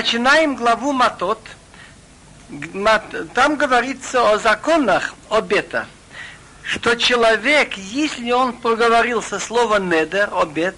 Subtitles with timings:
[0.00, 1.38] Начинаем главу Матот.
[3.34, 5.86] Там говорится о законах обета,
[6.62, 10.74] что человек, если он проговорился слово недер, обет,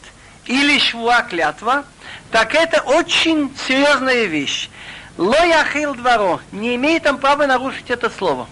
[0.47, 1.85] или швуа клятва,
[2.33, 4.69] так это очень серьезная вещь.
[5.17, 8.49] Ло яхил дворо, не имеет там права нарушить это слово.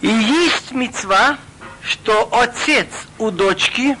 [0.00, 1.38] И есть мецва,
[1.84, 2.88] что отец
[3.18, 3.96] у дочки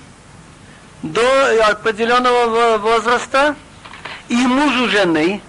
[1.04, 3.54] до определенного возраста
[4.28, 5.40] и мужу жены,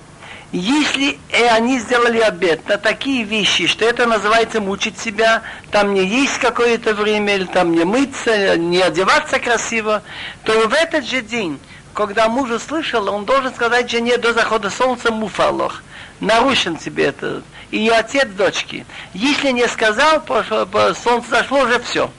[0.51, 6.03] если и они сделали обед на такие вещи, что это называется мучить себя, там не
[6.03, 10.01] есть какое-то время, или там не мыться, не одеваться красиво,
[10.43, 11.59] то в этот же день,
[11.93, 15.83] когда муж услышал, он должен сказать жене до захода солнца муфалох.
[16.19, 17.43] Нарушен тебе это.
[17.71, 18.85] И отец дочки.
[19.13, 22.09] Если не сказал, солнце зашло, уже все.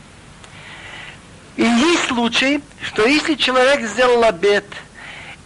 [1.56, 4.64] И есть случай, что если человек сделал обед,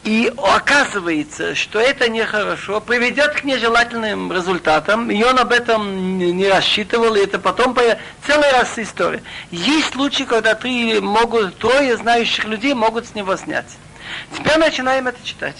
[0.03, 7.15] и оказывается, что это нехорошо, приведет к нежелательным результатам, и он об этом не рассчитывал,
[7.15, 7.75] и это потом
[8.25, 9.21] целый раз история.
[9.51, 13.77] Есть случаи, когда три могут, трое знающих людей могут с него снять.
[14.35, 15.57] Теперь начинаем это читать.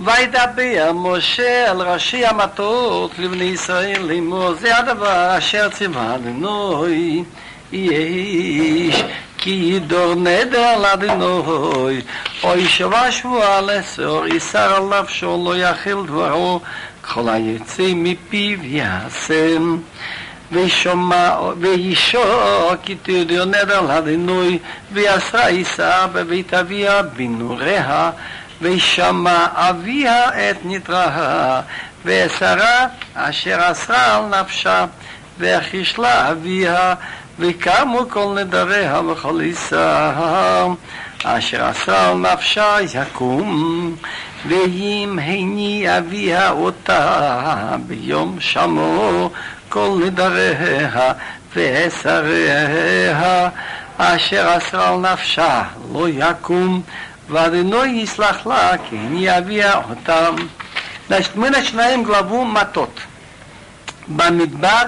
[0.00, 7.24] וידבר משה על ראשי המטות לבני ישראל לאמור זה הדבר אשר ציווה אדינוי
[7.72, 9.04] יש
[9.38, 12.00] כי דור נדר לאדינוי
[12.44, 16.60] אוי שווה שבועה לסור איסר עליו שלא יאכיל דברו
[17.00, 19.76] כל היוצא מפיו יעשם
[20.52, 24.58] ושומע וישוע כי תדור נדר לאדינוי
[24.92, 28.10] ועשה איסר בבית אביה בנוריה
[28.62, 31.60] ושמע אביה את נדריה
[32.04, 34.86] ועשרה אשר אסרה על נפשה
[35.38, 36.94] והחישלה אביה
[37.39, 40.73] וקמו כל נדריה וכל עיסם,
[41.23, 43.95] אשר עשה על נפשה יקום,
[44.47, 49.29] ואם הני אביה אותה ביום שמו
[49.69, 51.13] כל נדריה
[51.55, 53.49] ועשריה,
[53.97, 55.63] אשר עשה על נפשה
[55.93, 56.81] לא יקום,
[57.29, 60.35] ואדינו יסלח לה כי הני אביה אותם.
[61.35, 62.99] מן השניים גלבו מטות.
[64.07, 64.83] במדבר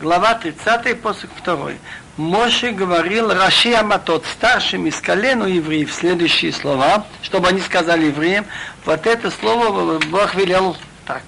[0.00, 1.72] глава 30, после 2.
[2.16, 8.46] Моше говорил Раши Аматот, старшим из колена евреев, следующие слова, чтобы они сказали евреям,
[8.84, 11.22] вот это слово Бог велел так.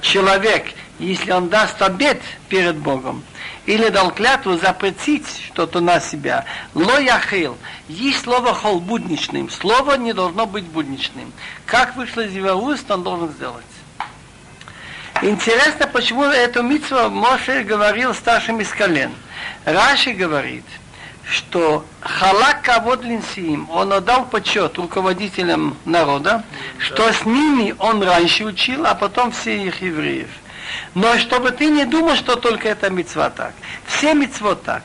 [0.00, 3.22] Человек, если он даст обед перед Богом,
[3.66, 6.46] или дал клятву запретить что-то на себя.
[6.74, 7.58] Ло яхил.
[7.86, 9.50] Есть слово хол будничным.
[9.50, 11.34] Слово не должно быть будничным.
[11.66, 13.66] Как вышло из его уст, он должен сделать.
[15.22, 19.10] Интересно, почему эту митцву Моше говорил старшим из колен.
[19.64, 20.64] Раши говорит,
[21.28, 23.04] что халак кавод
[23.70, 26.44] он отдал почет руководителям народа,
[26.78, 30.28] что с ними он раньше учил, а потом все их евреев.
[30.94, 33.54] Но чтобы ты не думал, что только это мецва так.
[33.86, 34.82] Все мецво так.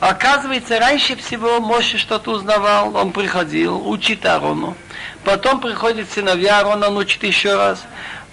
[0.00, 4.76] Оказывается, раньше всего Моше что-то узнавал, он приходил, учит Арону.
[5.24, 7.84] Потом приходит сыновья Арона, он учит еще раз.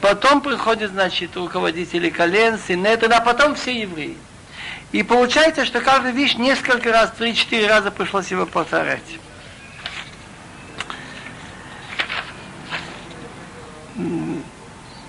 [0.01, 4.17] Потом приходит, значит, руководители колен, синет, а потом все евреи.
[4.91, 8.99] И получается, что каждая вещь несколько раз, три-четыре раза пришлось его повторять.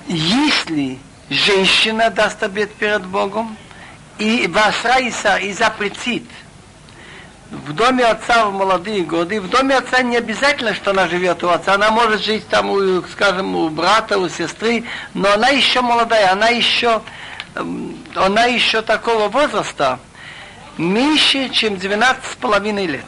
[0.06, 0.98] Если
[1.30, 3.56] женщина даст обед перед Богом,
[4.18, 6.24] и Васраиса и запретит
[7.52, 9.40] в доме отца в молодые годы.
[9.40, 11.74] В доме отца не обязательно, что она живет у отца.
[11.74, 16.48] Она может жить там, у, скажем, у брата, у сестры, но она еще молодая, она
[16.48, 17.02] еще,
[17.54, 19.98] эм, она еще такого возраста,
[20.78, 23.04] меньше, чем 12 с половиной лет.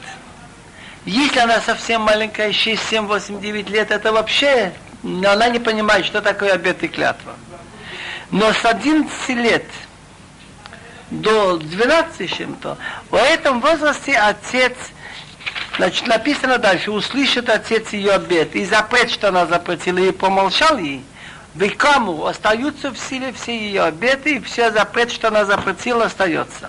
[1.07, 4.73] Если она совсем маленькая, 6, 7, 8, 9 лет, это вообще,
[5.03, 7.33] она не понимает, что такое обет и клятва.
[8.31, 9.65] Но с 11 лет
[11.21, 12.77] до 12 чем-то,
[13.11, 14.75] в этом возрасте отец,
[15.77, 21.05] значит, написано дальше, услышит отец ее обед и запрет, что она запретила, и помолчал ей,
[21.55, 26.69] Викаму остаются в силе все ее обеты, и все запрет, что она запретила, остается.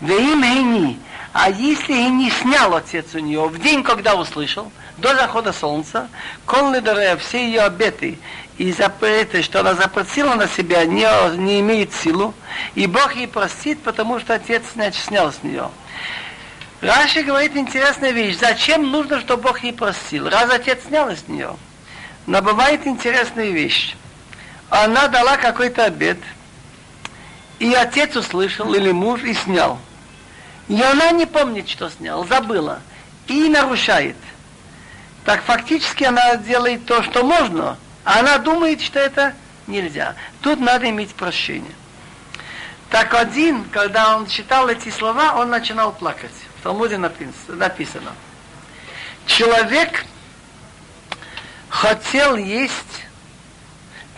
[0.00, 1.00] Веим гени,
[1.32, 6.08] а если и не снял отец у нее в день, когда услышал, до захода солнца,
[6.46, 6.80] колны
[7.18, 8.18] все ее обеты
[8.58, 11.06] и запреты, что она запросила на себя, не,
[11.36, 12.34] не имеет силу,
[12.74, 15.70] и Бог ей простит, потому что отец значит, снял с нее.
[16.80, 18.36] Раши говорит интересная вещь.
[18.38, 20.28] Зачем нужно, чтобы Бог ей простил?
[20.28, 21.56] Раз отец снял с нее.
[22.26, 23.96] Но бывает интересная вещь.
[24.70, 26.18] Она дала какой-то обед,
[27.58, 29.78] и отец услышал, или муж, и снял.
[30.68, 32.80] И она не помнит, что снял, забыла.
[33.26, 34.16] И нарушает.
[35.24, 39.34] Так фактически она делает то, что можно, она думает, что это
[39.66, 40.14] нельзя.
[40.42, 41.72] Тут надо иметь прощение.
[42.90, 46.30] Так один, когда он читал эти слова, он начинал плакать.
[46.58, 48.12] В Талмуде написано.
[49.26, 50.04] Человек
[51.68, 53.06] хотел есть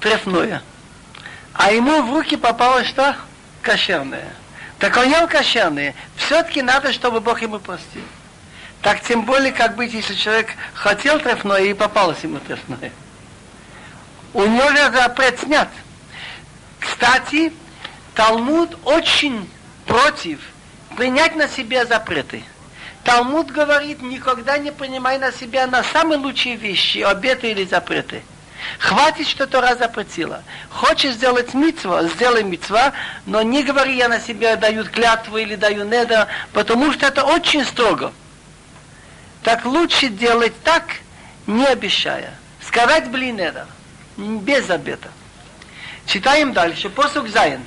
[0.00, 0.62] трефное,
[1.52, 3.16] а ему в руки попало что?
[3.62, 4.28] Кошерное.
[4.78, 5.94] Так он ел кошерное.
[6.16, 8.02] Все-таки надо, чтобы Бог ему простил.
[8.82, 12.92] Так тем более, как быть, если человек хотел трефное и попалось ему трефное.
[14.36, 15.68] У него же запрет снят.
[16.78, 17.54] Кстати,
[18.14, 19.48] Талмуд очень
[19.86, 20.40] против
[20.94, 22.44] принять на себя запреты.
[23.02, 28.22] Талмуд говорит, никогда не принимай на себя на самые лучшие вещи, обеты или запреты.
[28.78, 30.42] Хватит, что Тора запретила.
[30.68, 32.92] Хочешь сделать митцва, сделай митцва,
[33.24, 37.64] но не говори, я на себя даю клятву или даю недо, потому что это очень
[37.64, 38.12] строго.
[39.42, 40.84] Так лучше делать так,
[41.46, 42.34] не обещая.
[42.60, 43.66] Сказать блин недо,
[44.18, 45.09] без обета.
[46.06, 46.89] Читаем дальше.
[46.89, 47.62] Посук Зайн.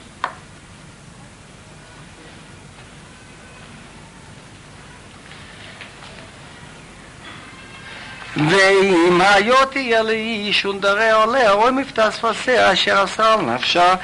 [8.36, 13.94] ואם היו תהיה לאיש ונדרי עולה, או מפתע ספסה אשר אסר על נפשה,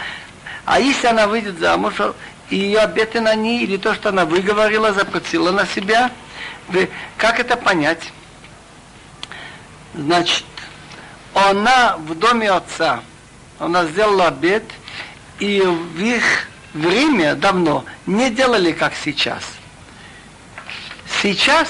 [0.66, 1.94] а если она выйдет замуж,
[2.48, 6.12] ее обеты на ней, или то, что она выговорила, запросила на себя,
[7.16, 8.12] как это понять?
[9.94, 10.44] Значит,
[11.35, 13.01] она в доме отца,
[13.59, 14.63] она сделала обед,
[15.39, 19.43] и в их время давно не делали, как сейчас.
[21.21, 21.69] Сейчас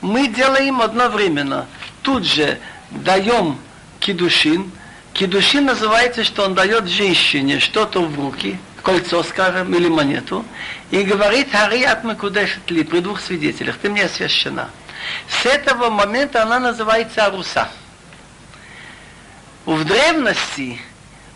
[0.00, 1.66] мы делаем одновременно.
[2.02, 2.60] Тут же
[2.90, 3.58] даем
[3.98, 4.70] кидушин.
[5.12, 10.44] Кидушин называется, что он дает женщине что-то в руки, кольцо, скажем, или монету,
[10.92, 12.04] и говорит, Хари от
[12.70, 14.70] ли, при двух свидетелях, ты мне освящена.
[15.28, 17.68] С этого момента она называется Аруса.
[19.66, 20.78] В древности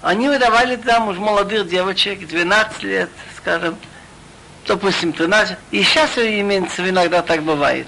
[0.03, 3.77] они выдавали замуж молодых девочек, 12 лет, скажем,
[4.67, 5.57] допустим, 13.
[5.71, 7.87] И сейчас имеется иногда так бывает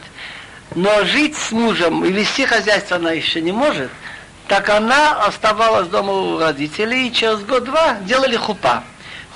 [0.75, 3.91] но жить с мужем и вести хозяйство она еще не может,
[4.47, 8.85] так она оставалась дома у родителей и через год-два делали хупа.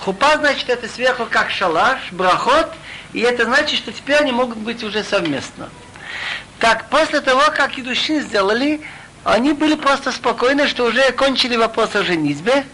[0.01, 2.73] Хупа значит это сверху как шалаш, брахот,
[3.13, 5.69] и это значит, что теперь они могут быть уже совместно.
[6.59, 8.81] Так, после того, как идущие сделали,
[9.25, 12.65] они были просто спокойны, что уже кончили вопрос о женитьбе,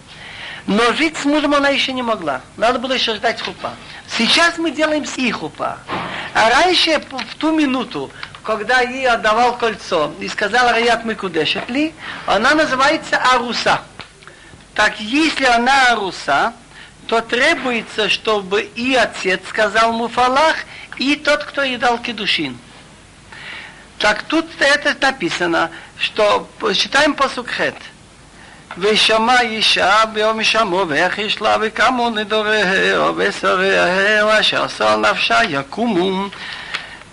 [0.67, 2.43] но жить с мужем она еще не могла.
[2.57, 3.73] Надо было еще ждать хупа.
[4.19, 5.79] Сейчас мы делаем с их хупа.
[6.35, 8.11] А раньше, в ту минуту,
[8.43, 11.95] когда ей отдавал кольцо и сказал Раят Микудешет ли,
[12.27, 13.83] она называется Аруса.
[14.75, 16.53] Так если она Аруса,
[17.07, 20.57] то требуется, чтобы и отец сказал Муфалах,
[20.97, 22.59] и тот, кто ей дал кедушин.
[24.00, 27.76] Так тут это написано, что читаем по Сукхет.
[28.78, 36.28] ושמע אישה ביום שמו ואיך ישלה וקמו נדוריה ושריה אשר עשה על נפשה יקומו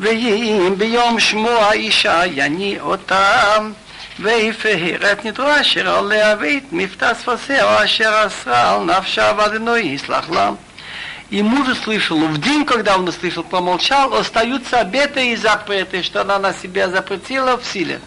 [0.00, 3.72] ואם ביום שמוע אישה יני אותם
[4.20, 10.50] ויפהר את נדרו אשר עליה ואת מבטא שפסיה אשר אסרה על נפשה ואדוני יסלח לה.
[11.29, 16.39] и муж услышал, в день, когда он услышал, помолчал, остаются обеты и запреты, что она
[16.39, 17.99] на себя запретила в силе.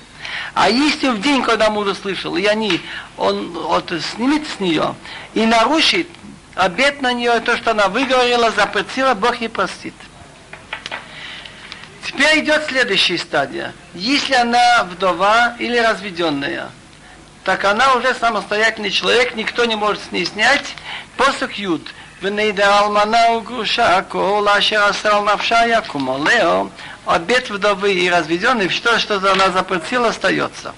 [0.55, 2.81] А если в день, когда муж услышал, и они,
[3.19, 4.95] он вот, снимет с нее
[5.35, 6.09] и нарушит
[6.55, 9.95] обет на нее, то, что она выговорила, запретила, Бог ей простит.
[12.07, 13.73] Теперь идет следующая стадия.
[13.95, 16.71] Если она вдова или разведенная,
[17.45, 20.75] так она уже самостоятельный человек, никто не может с ней снять.
[21.17, 21.83] Посох Юд.
[22.22, 26.62] ונדע אלמנה וגרושה, כל אשר אסר על נפשה יקום עליה,
[27.06, 30.74] обет вдовы и разведенной, что, что она запретила, остается.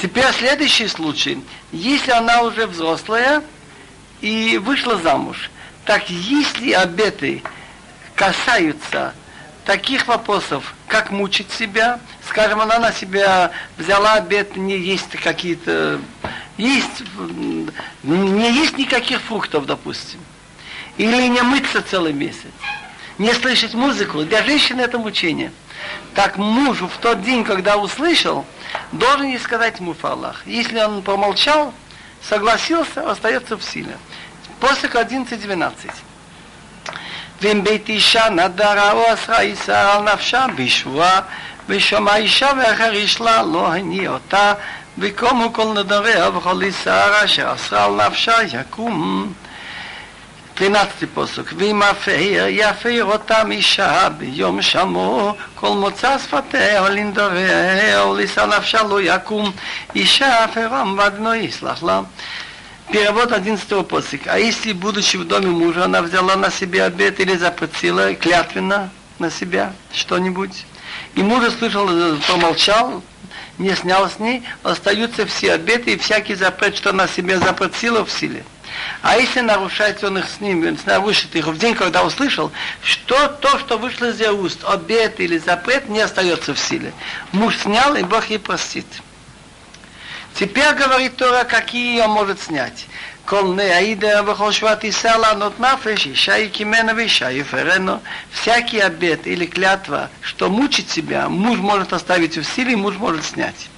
[0.00, 1.44] Теперь следующий случай.
[1.72, 3.42] Если она уже взрослая
[4.22, 5.50] и вышла замуж,
[5.84, 7.42] так если обеты
[8.14, 9.12] касаются
[9.64, 16.00] таких вопросов, как мучить себя, скажем, она на себя взяла обед, не есть какие-то,
[16.56, 17.02] есть,
[18.02, 20.20] не есть никаких фруктов, допустим,
[20.96, 22.52] или не мыться целый месяц,
[23.18, 25.52] не слышать музыку, для женщины это мучение.
[26.14, 28.44] Так мужу в тот день, когда услышал,
[28.92, 30.46] должен ей сказать муфалах.
[30.46, 31.72] Если он помолчал,
[32.22, 33.96] согласился, остается в силе.
[34.60, 35.90] После 11-12.
[37.42, 41.20] ואם בית אישה נדרה או אסרה איסר על נפשה בשבועה,
[41.68, 44.54] ושמע אישה והחריש לה לא הניע אותה,
[44.98, 49.32] וקומו כל נדריה וכל איסר אשר אסרה על נפשה יקום.
[50.60, 51.52] 13 посук.
[51.56, 52.16] וימפר
[52.48, 59.52] יפר אותם אישה ביום שמו כל מוצא שפתיה לנדוריה ולשא נפשה לא יקום
[59.94, 62.00] אישה аферам в одно יסלח לה.
[62.92, 64.22] Перевод 11 посык.
[64.26, 69.30] А если, будучи в доме мужа, она взяла на себя обед или запросила клятвенно на
[69.30, 70.66] себя что-нибудь,
[71.14, 71.88] и муж услышал,
[72.26, 73.00] помолчал,
[73.57, 78.11] не снял с ней, остаются все обеты и всякий запрет, что она себе запросила в
[78.11, 78.43] силе.
[79.01, 83.27] А если нарушается он их с ними, он нарушит их в день, когда услышал, что
[83.27, 86.91] то, что вышло из ее уст, обет или запрет, не остается в силе.
[87.31, 88.87] Муж снял, и Бог ей простит.
[90.33, 92.87] Теперь говорит Тора, какие ее может снять.
[93.25, 98.01] Кол не аида вахошват и сала нот нафеш, иша и кимена виша ферено.
[98.31, 103.69] Всякий обед или клятва, что мучит себя, муж может оставить в силе, муж может снять.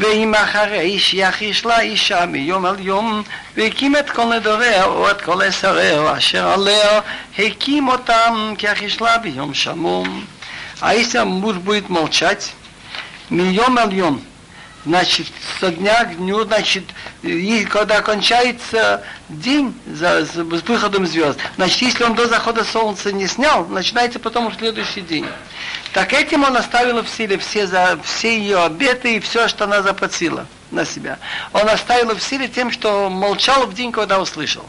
[0.00, 3.22] ואם אחרי איש יחיש לה אישה מיום על יום,
[3.56, 7.00] והקים את כל נדוריה או את כל עשריה אשר עליה,
[7.38, 10.24] הקים אותם כיחיש לה ביום שמום.
[10.80, 12.52] האיש המוש будет молчать
[13.30, 14.29] מיום על יום
[14.84, 15.26] значит,
[15.58, 16.84] со дня к дню, значит,
[17.22, 23.26] и когда кончается день за, с выходом звезд, значит, если он до захода солнца не
[23.26, 25.26] снял, начинается потом следующий день.
[25.92, 29.82] Так этим он оставил в силе все, за, все ее обеты и все, что она
[29.82, 31.18] заплатила на себя.
[31.52, 34.64] Он оставил в силе тем, что молчал в день, когда услышал.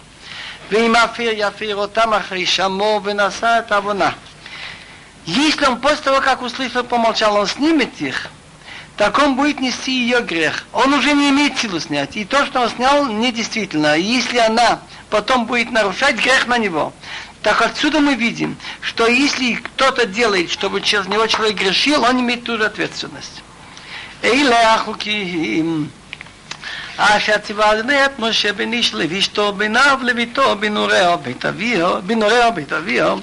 [5.25, 8.29] Если он после того, как услышал, помолчал, он снимет их,
[8.97, 10.65] так он будет нести ее грех.
[10.73, 12.15] Он уже не имеет силы снять.
[12.15, 13.97] И то, что он снял, недействительно.
[13.97, 16.93] И если она потом будет нарушать, грех на него.
[17.41, 22.43] Так отсюда мы видим, что если кто-то делает, чтобы через него человек грешил, он имеет
[22.43, 23.41] ту же ответственность.
[27.00, 32.72] אשר ציווה אדוני את משה בן איש לבישתו בניו לביתו בנוריה בית אביו, בנוריה בית
[32.72, 33.18] אביו,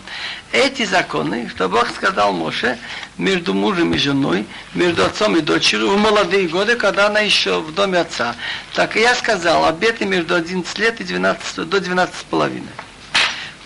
[0.53, 2.77] эти законы, что Бог сказал Моше,
[3.17, 4.45] между мужем и женой,
[4.75, 8.35] между отцом и дочерью, в молодые годы, когда она еще в доме отца.
[8.75, 12.69] Так я сказал, обеты между 11 лет и 12, до 12 с половиной.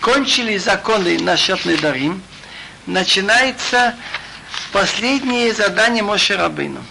[0.00, 2.22] Кончили законы насчет Недарим,
[2.86, 3.94] начинается
[4.72, 6.82] последнее задание Моше Рабыну.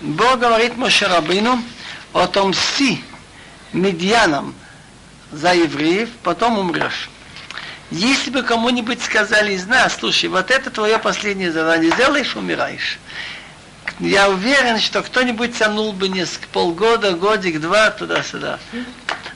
[0.00, 1.62] Бог говорит Моше Рабыну,
[2.12, 3.02] отомсти
[3.72, 4.54] медьянам
[5.32, 7.10] за евреев, потом умрешь.
[7.90, 12.98] Если бы кому-нибудь сказали из нас, слушай, вот это твое последнее задание, сделаешь, умираешь.
[14.00, 18.58] Я уверен, что кто-нибудь тянул бы несколько полгода, годик, два, туда-сюда.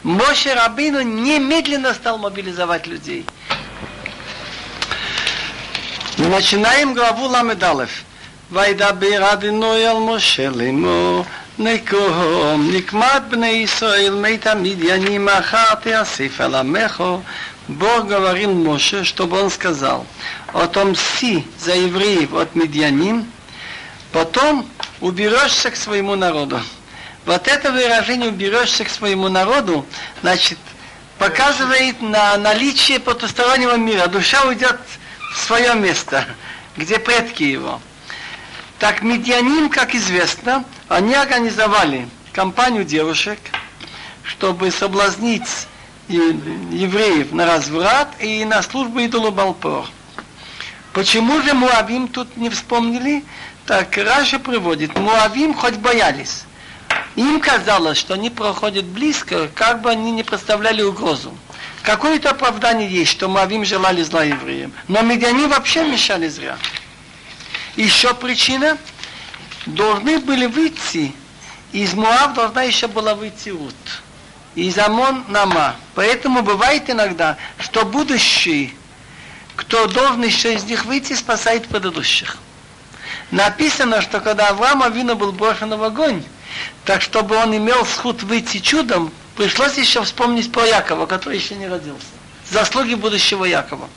[0.03, 3.25] Моше Рабину немедленно стал мобилизовать людей.
[6.19, 7.91] Начинаем главу Ламедалев.
[8.53, 11.25] וידבר אדינוי אל משה לאמור
[11.59, 17.21] נקום נקמת בני ישראל מת המדיינים מחר תאסף אל עמךו
[17.69, 20.05] Бог говорил Моше, чтобы он сказал,
[20.53, 23.31] отомси за евреев от медианим,
[24.13, 24.69] потом
[25.01, 26.61] уберешься к своему народу.
[27.27, 29.87] Вот это выражение «уберешься к своему народу»,
[30.21, 30.59] значит,
[31.19, 34.07] показывает на наличие потустороннего мира.
[34.09, 34.81] Душа уйдет
[35.35, 36.25] в свое место,
[36.77, 37.81] где предки его.
[38.80, 43.40] Так медианим, как известно, они организовали компанию девушек,
[44.24, 45.68] чтобы соблазнить
[46.08, 49.86] евреев на разврат и на службу идолу Балпор.
[50.94, 53.24] Почему же Муавим тут не вспомнили?
[53.66, 56.44] Так Раша приводит, Муавим хоть боялись.
[57.16, 61.36] Им казалось, что они проходят близко, как бы они не представляли угрозу.
[61.82, 64.74] Какое-то оправдание есть, что Муавим желали зла евреям.
[64.88, 66.58] Но медиане вообще мешали зря.
[67.76, 68.78] Еще причина,
[69.66, 71.14] должны были выйти,
[71.72, 73.76] из Муав должна еще была выйти Рут
[74.56, 75.76] из Амон Нама.
[75.94, 78.74] Поэтому бывает иногда, что будущий,
[79.56, 82.38] кто должен еще из них выйти, спасает предыдущих.
[83.32, 86.24] Написано, что когда Авраам Авина был брошен в огонь,
[86.86, 91.68] так чтобы он имел сход выйти чудом, пришлось еще вспомнить про Якова, который еще не
[91.68, 92.06] родился.
[92.50, 93.90] Заслуги будущего Якова.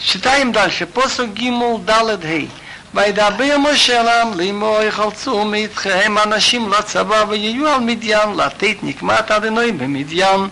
[0.00, 1.50] שתיים דשא, פוסק ג'
[1.90, 9.30] ד' ה' וידבר משה אליהם לאמור יחלצו מאיתכם אנשים לצבא ויהיו על מדיין לתת נקמת
[9.30, 10.48] אדוני במדיין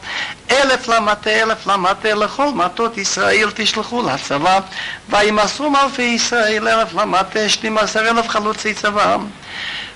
[0.50, 4.60] אלף למטה אלף למטה לכל מטות ישראל תשלחו לצבא
[5.08, 9.16] וימסרום אלפי ישראל אלף למטה שנים עשר אלף חלוצי צבא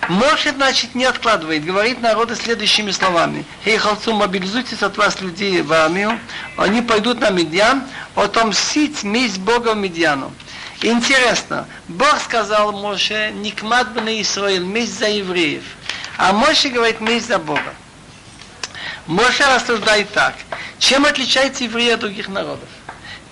[0.06, 3.44] Моше, значит, не откладывает, говорит народу следующими словами.
[3.64, 6.18] Хей, халцу, мобилизуйтесь от вас людей в армию,
[6.56, 7.82] они пойдут на Медьян,
[8.14, 10.32] отомстить месть Бога Медьяну.
[10.80, 15.64] Интересно, Бог сказал Моше, Никмат бне Исраил, месть за евреев.
[16.16, 17.74] А Моше говорит, месть за Бога.
[19.06, 20.34] Моше рассуждает так.
[20.78, 22.68] Чем отличается евреи от других народов?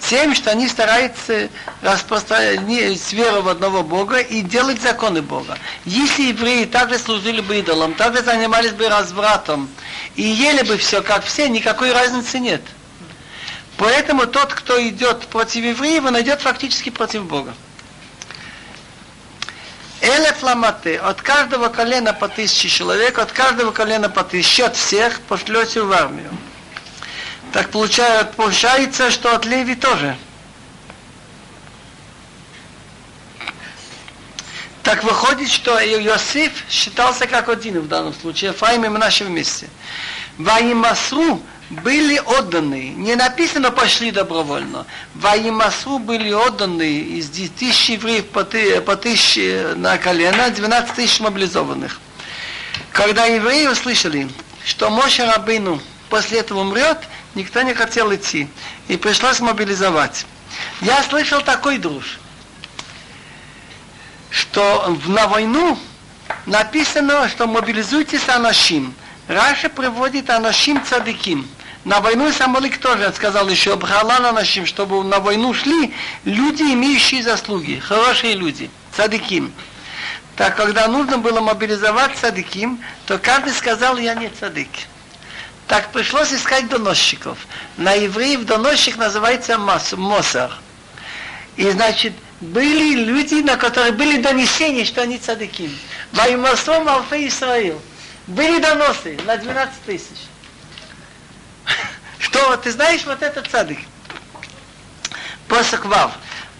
[0.08, 1.48] Тем, что они стараются
[1.82, 5.58] распространять веру в одного Бога и делать законы Бога.
[5.84, 9.68] Если евреи также служили бы идолам, также занимались бы развратом
[10.14, 12.62] и ели бы все как все, никакой разницы нет.
[13.78, 17.52] Поэтому тот, кто идет против евреев, он идет фактически против Бога.
[20.00, 25.20] Элеф ламаты, от каждого колена по тысяче человек, от каждого колена по тысяче, от всех
[25.22, 26.30] пошлете в армию.
[27.52, 30.16] Так получается, что от Леви тоже.
[34.86, 39.68] Так выходит, что Иосиф считался как один в данном случае, Ефраим и Менаше вместе.
[40.38, 48.44] Ваимасру были отданы, не написано пошли добровольно, Ваимасру были отданы из 10 тысяч евреев по,
[48.44, 52.00] ты, по тысяче на колено, 12 тысяч мобилизованных.
[52.92, 54.28] Когда евреи услышали,
[54.64, 56.98] что Моше Рабыну после этого умрет,
[57.36, 58.48] никто не хотел идти.
[58.88, 60.26] И пришлось мобилизовать.
[60.80, 62.18] Я слышал такой друж,
[64.30, 65.78] что на войну
[66.46, 68.94] написано, что мобилизуйтесь анашим.
[69.28, 71.46] Раша приводит анашим цадыким.
[71.84, 77.78] На войну Самолик тоже сказал еще Бхалан анашим, чтобы на войну шли люди, имеющие заслуги,
[77.78, 79.52] хорошие люди, цадыким.
[80.34, 84.68] Так, когда нужно было мобилизовать цадыким, то каждый сказал, я не цадык.
[85.68, 87.38] Так пришлось искать доносчиков.
[87.76, 89.92] На евреев доносчик называется мас.
[91.56, 95.76] И значит, были люди, на которых были донесения, что они цадыким.
[96.12, 97.80] Ваймасом Алфе Исраил.
[98.26, 100.26] Были доносы на 12 тысяч.
[102.18, 103.78] Что, ты знаешь, вот этот цадык?
[105.48, 106.12] Посох Вав.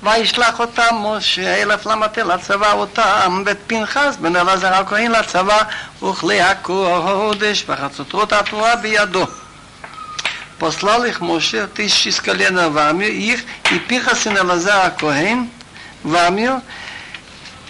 [0.03, 5.63] וישלח אותם משה אלף למטה לצבא אותם, ואת פנחס בן אלעזר הכהן לצבא,
[6.03, 9.27] וכלי הקודש וחצוצרות התורה בידו.
[10.62, 13.41] Послал их Моше, тысячи с колена в армию, их
[13.72, 15.50] и Пиха сын Лазара Коэн
[16.03, 16.62] в армию,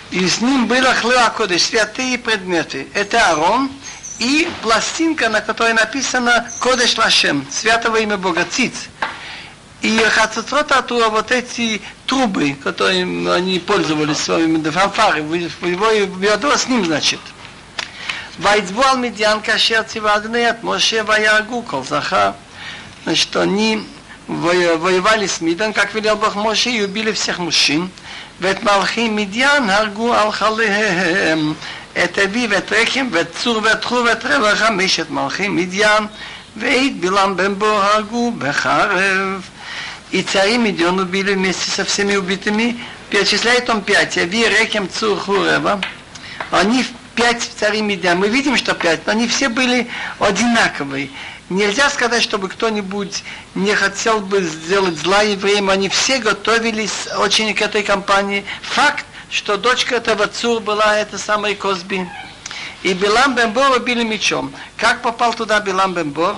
[0.10, 2.90] и с ним было хлева кодыш, святые предметы.
[2.94, 3.72] Это Арон
[4.20, 8.74] и пластинка, на которой написано Кодеш Лашем, святого имя Бога, Циц.
[9.86, 16.86] И хацуцрот Атура, вот эти трубы, которыми они пользовались своими фанфары, его ведро с ним,
[16.86, 17.20] значит.
[18.38, 22.36] Вайцбуал Медиан Кашер Цивагнет, Моше Ваяргу, Колзаха.
[23.04, 23.88] Значит, они
[24.28, 27.90] воевали с Мидан, как велел Бог Моше, и убили всех мужчин.
[28.42, 31.54] ואת מלכי מדיין הרגו על חליהם
[32.04, 36.08] את אבי ואת רחם ואת צור ואת חור ואת רבע חמשת מלכי מדיין
[36.58, 39.42] ואת בלעם בן בו הרגו בחרב
[40.11, 42.79] и цари Медион убили вместе со всеми убитыми,
[43.11, 45.81] перечисляет он пять, Ави, Рехем, Цур, Хурева.
[46.51, 48.19] Они пять царей Медиан.
[48.19, 49.89] Мы видим, что пять, но они все были
[50.21, 51.09] одинаковые.
[51.49, 55.71] Нельзя сказать, чтобы кто-нибудь не хотел бы сделать зла евреям.
[55.71, 58.45] Они все готовились очень к этой кампании.
[58.63, 62.09] Факт, что дочка этого Цур была это самая Козби.
[62.83, 64.53] И Билам Бембор убили мечом.
[64.77, 66.37] Как попал туда Билам Бембор?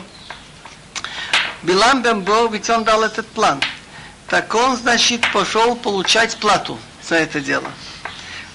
[1.63, 3.61] Билам Бембор, ведь он дал этот план.
[4.29, 7.71] Так он, значит, пошел получать плату за это дело.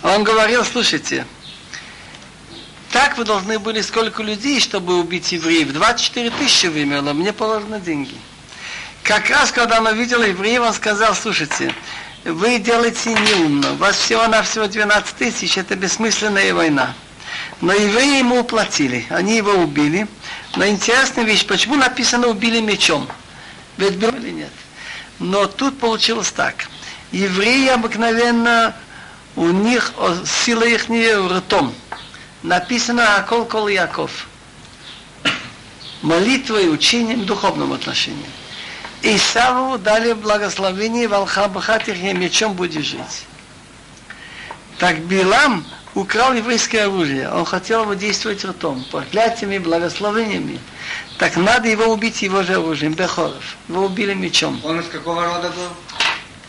[0.03, 1.25] Он говорил, слушайте,
[2.91, 5.73] так вы должны были сколько людей, чтобы убить евреев?
[5.73, 8.15] 24 тысячи вымерло, мне положено деньги.
[9.01, 11.73] Как раз, когда он увидел евреев, он сказал, слушайте,
[12.23, 16.93] вы делаете неумно, у вас всего-навсего 12 тысяч, это бессмысленная война.
[17.59, 20.07] Но евреи ему уплатили, они его убили,
[20.55, 23.07] но интересная вещь, почему написано убили мечом?
[23.77, 24.51] Ведь было или нет?
[25.19, 26.67] Но тут получилось так.
[27.11, 28.75] Евреи обыкновенно,
[29.35, 29.93] у них
[30.45, 30.89] сила их
[31.31, 31.73] ртом.
[32.43, 34.27] Написано Акол Кол Яков.
[36.01, 37.25] Молитвой, учением,
[37.73, 38.25] отношении.
[39.01, 43.25] Исаву дали благословение, Валхабахат их мечом будешь жить.
[44.77, 47.30] Так Билам украл еврейское оружие.
[47.30, 50.58] Он хотел его действовать ртом, проклятиями, благословениями.
[51.18, 53.56] Так надо его убить его же оружием, Бехоров.
[53.68, 54.60] Его убили мечом.
[54.64, 55.68] Он из какого рода был?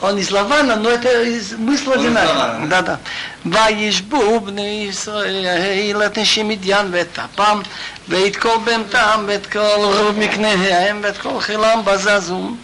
[0.01, 1.09] Он из Лавана, но это
[1.41, 2.67] смысл одинаковый.
[2.67, 2.99] Да, да.
[3.45, 7.61] וישבו בני ישראל את נשי מדיין ואת טפם
[8.07, 12.55] ואת כל בהמתם ואת כל מקניהם ואת כל חילם בזזו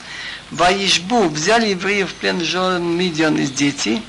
[0.51, 4.03] וישבו, взяли евреев в плен жен Мидиан из детей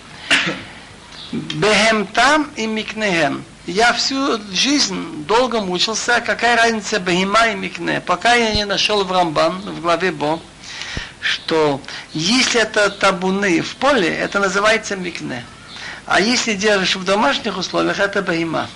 [1.31, 3.45] Бехемтам и Микнехем.
[3.65, 9.11] Я всю жизнь долго мучился, какая разница Бехима и Микне, пока я не нашел в
[9.11, 10.41] Рамбан, в главе Бо,
[11.21, 11.79] что
[12.13, 15.45] если это табуны в поле, это называется Микне.
[16.05, 18.67] А если держишь в домашних условиях, это Бехима.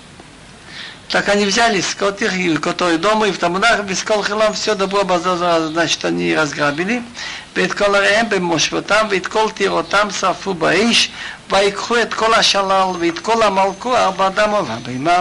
[1.11, 5.69] Так они взяли скот их, который дома, и в Тамунах, без колхилам, все добро базаза,
[5.69, 7.03] значит, они разграбили.
[7.57, 11.11] ואת כל עריהם במושבותם, ואת כל טירותם שרפו באש,
[11.51, 15.21] ויקחו את כל השלל ואת כל המלכוח באדם ובבימה,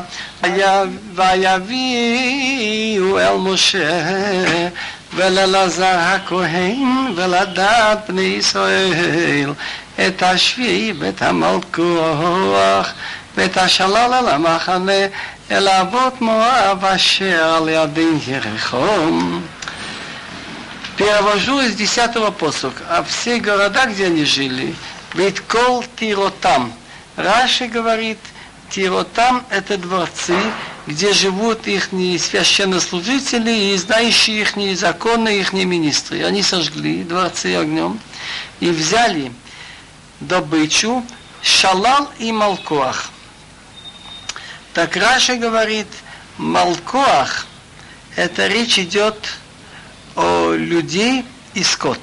[1.16, 4.02] ויביאו אל משה
[5.14, 9.54] ולאלעזר הכהן ולדעת בני ישראל
[10.08, 12.90] את השביעי ואת המלכוח
[13.38, 14.94] ואת השלל על המחנה
[15.52, 19.20] אל אבות מואב אשר על ידי ירחו.
[21.00, 22.84] Перевожу из десятого посока.
[22.90, 24.76] А все города, где они жили,
[25.14, 26.74] ведь кол тиротам.
[27.16, 28.18] Раши говорит,
[28.70, 30.36] тиротам это дворцы,
[30.88, 36.24] где живут их священнослужители и знающие их законы, их министры.
[36.26, 37.98] Они сожгли дворцы огнем
[38.60, 39.32] и взяли
[40.20, 41.02] добычу
[41.42, 43.10] шалал и малкоах.
[44.75, 45.87] Так Раша говорит,
[46.37, 47.47] малкоах,
[48.17, 49.17] это речь идет
[50.17, 52.01] о людей и скот.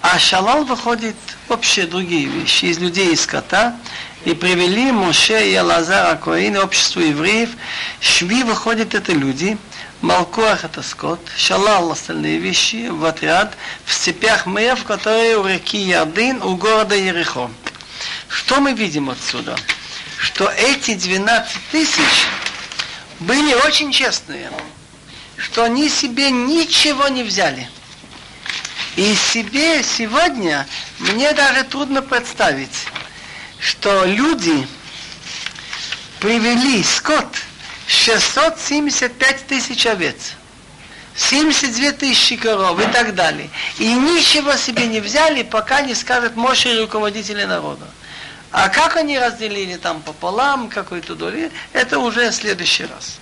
[0.00, 1.16] А шалал выходит
[1.48, 3.76] вообще другие вещи, из людей и скота.
[4.24, 7.50] И привели Моше и Алазара Коин, общество евреев.
[8.00, 9.58] Шви выходит это люди,
[10.00, 16.42] Малкуах это скот, Шалал остальные вещи в отряд, в цепях Мев, которые у реки Ярдын,
[16.42, 17.50] у города Ерехо.
[18.28, 19.56] Что мы видим отсюда?
[20.18, 22.26] Что эти 12 тысяч
[23.20, 24.50] были очень честные
[25.38, 27.68] что они себе ничего не взяли.
[28.96, 30.66] И себе сегодня
[30.98, 32.86] мне даже трудно представить,
[33.60, 34.66] что люди
[36.20, 37.28] привели скот
[37.86, 40.34] 675 тысяч овец,
[41.14, 43.48] 72 тысячи коров и так далее.
[43.78, 47.86] И ничего себе не взяли, пока не скажет Моше руководители народа.
[48.51, 53.19] А как они разделили там пополам, какой-то доли, это уже в следующий раз.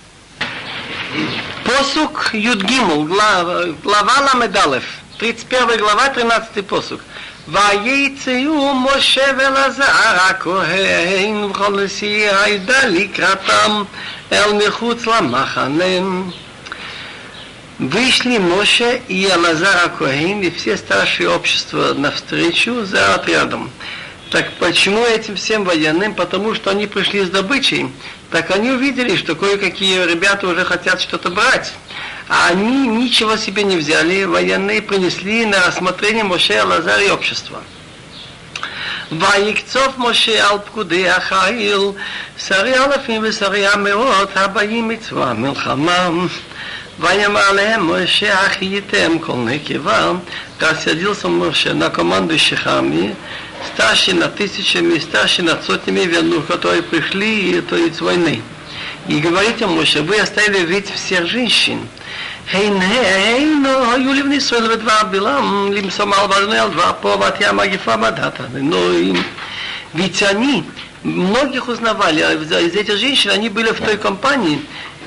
[1.64, 4.84] Посук Юдгимул, глава, глава Ламедалев,
[5.18, 7.00] 31 глава, 13 посук.
[7.48, 13.82] ויצאו משה ולזר הכהן וכל נשיא העדה לקראתם
[14.32, 15.84] אל מחוץ למחנה.
[17.78, 23.72] Вышли Моше и Алазар Коэн и все старшие общества навстречу за отрядом.
[24.30, 26.14] Так почему этим всем военным?
[26.14, 27.92] Потому что они пришли с добычей.
[28.30, 31.74] Так они увидели, что кое-какие ребята уже хотят что-то брать.
[32.28, 34.24] А они ничего себе не взяли.
[34.24, 37.62] Военные принесли на рассмотрение Моше Лазар и общества.
[39.20, 41.80] ויקצוף משה על פקודי החיל,
[42.46, 46.08] שרי אלפים ושרי המאות הבאים מצווה מלחמה.
[47.00, 50.12] ויאמר להם משה אחייתם כל נקבה,
[50.60, 52.66] рассердился Моше на командующих
[53.56, 58.42] армии, старший над тысячами, старший над сотнями верных, которые пришли то есть, с войны.
[59.08, 61.80] И говорите, Моше, вы оставили ведь всех женщин.
[62.52, 62.84] הנה
[63.94, 69.22] היו לבני ישראל ודבר בלעם למסום על בני על דבר פה ותהיה מגיפה בדת אלוהים.
[69.94, 70.64] Ведь они
[71.04, 74.60] многих узнавали, а из этих женщин они были в той компании,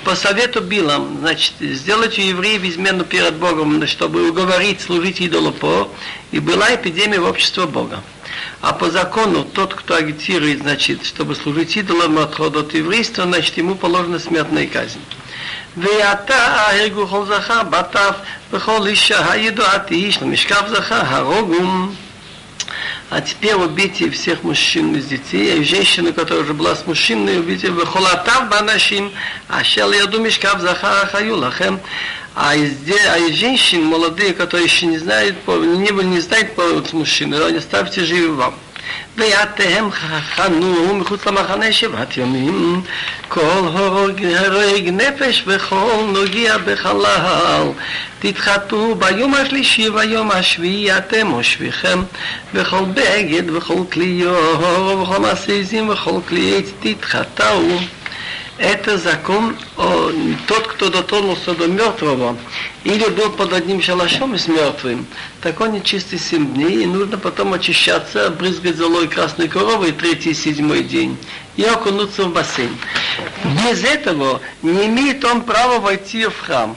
[0.03, 5.89] по совету Билам, значит, сделать у евреев измену перед Богом, чтобы уговорить служить идолу по,
[6.31, 8.03] и была эпидемия в обществе Бога.
[8.61, 13.75] А по закону тот, кто агитирует, значит, чтобы служить идолам отхода от еврейства, значит, ему
[13.75, 15.01] положена смертная казнь.
[15.77, 18.15] ועתה הרגו כל זכר בטף
[18.51, 21.95] וכל אישה הידועתי איש למשכב זכר הרוגום
[23.10, 27.70] а теперь убейте всех мужчин из детей, и женщину, которая уже была с мужчиной, убейте
[27.70, 29.10] в холотав банашим,
[29.48, 31.80] а шел я думаю, шкаф захара хаю лахем.
[32.36, 37.34] А из, а из женщин молодые, которые еще не знают, не, не знают повод мужчины,
[37.34, 38.54] они ставьте живы вам.
[39.16, 39.90] ויתהם
[40.34, 42.82] חנו מחוץ למחנה שבעת ימים.
[43.28, 47.66] כל הורג נפש וכל נוגע בחלל.
[48.18, 52.02] תתחתו ביום השלישי ויום השביעי אתם מושביכם
[52.54, 55.52] בכל בגד וכל כלי אור וכל מעשה
[55.90, 57.62] וכל כלי תתחתו
[58.60, 60.10] это закон о
[60.46, 62.36] тот, кто дотронулся до мертвого
[62.84, 65.06] или был под одним шалашом с мертвым,
[65.40, 70.34] так он нечистый семь дней, и нужно потом очищаться, брызгать золой красной коровой третий и
[70.34, 71.16] седьмой день
[71.56, 72.76] и окунуться в бассейн.
[73.64, 76.76] Без этого не имеет он права войти в храм.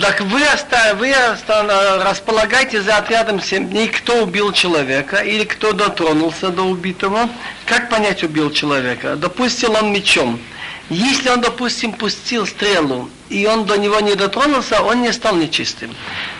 [0.00, 5.72] Так вы, оста, вы оста, располагаете за отрядом 7 дней, кто убил человека или кто
[5.72, 7.28] дотронулся до убитого.
[7.66, 9.16] Как понять, убил человека?
[9.16, 10.40] Допустил он мечом.
[10.88, 15.94] Если он, допустим, пустил стрелу, и он до него не дотронулся, он не стал нечистым.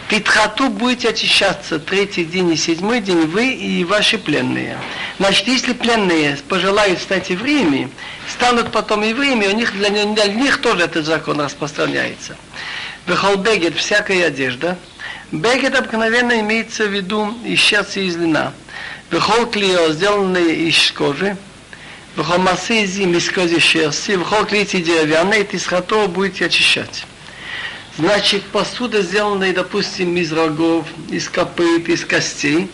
[0.09, 4.79] Титхату будете очищаться третий день и седьмой день вы и ваши пленные.
[5.19, 7.91] Значит, если пленные пожелают стать евреями,
[8.29, 12.37] станут потом евреями, у них, для, для них тоже этот закон распространяется.
[13.07, 14.79] Бегет всякая одежда.
[15.31, 17.61] Бегет обыкновенно имеется в виду из
[17.97, 18.53] и из льна.
[19.11, 19.47] Вехол
[19.93, 21.37] сделанные из кожи.
[22.17, 24.13] Вехол массы зим из кожи шерсти.
[24.13, 27.05] Вехол клейти деревянные, и тисхато будете очищать.
[27.99, 32.69] Значит, посуда, сделанная, допустим, из рогов, из копыт, из костей,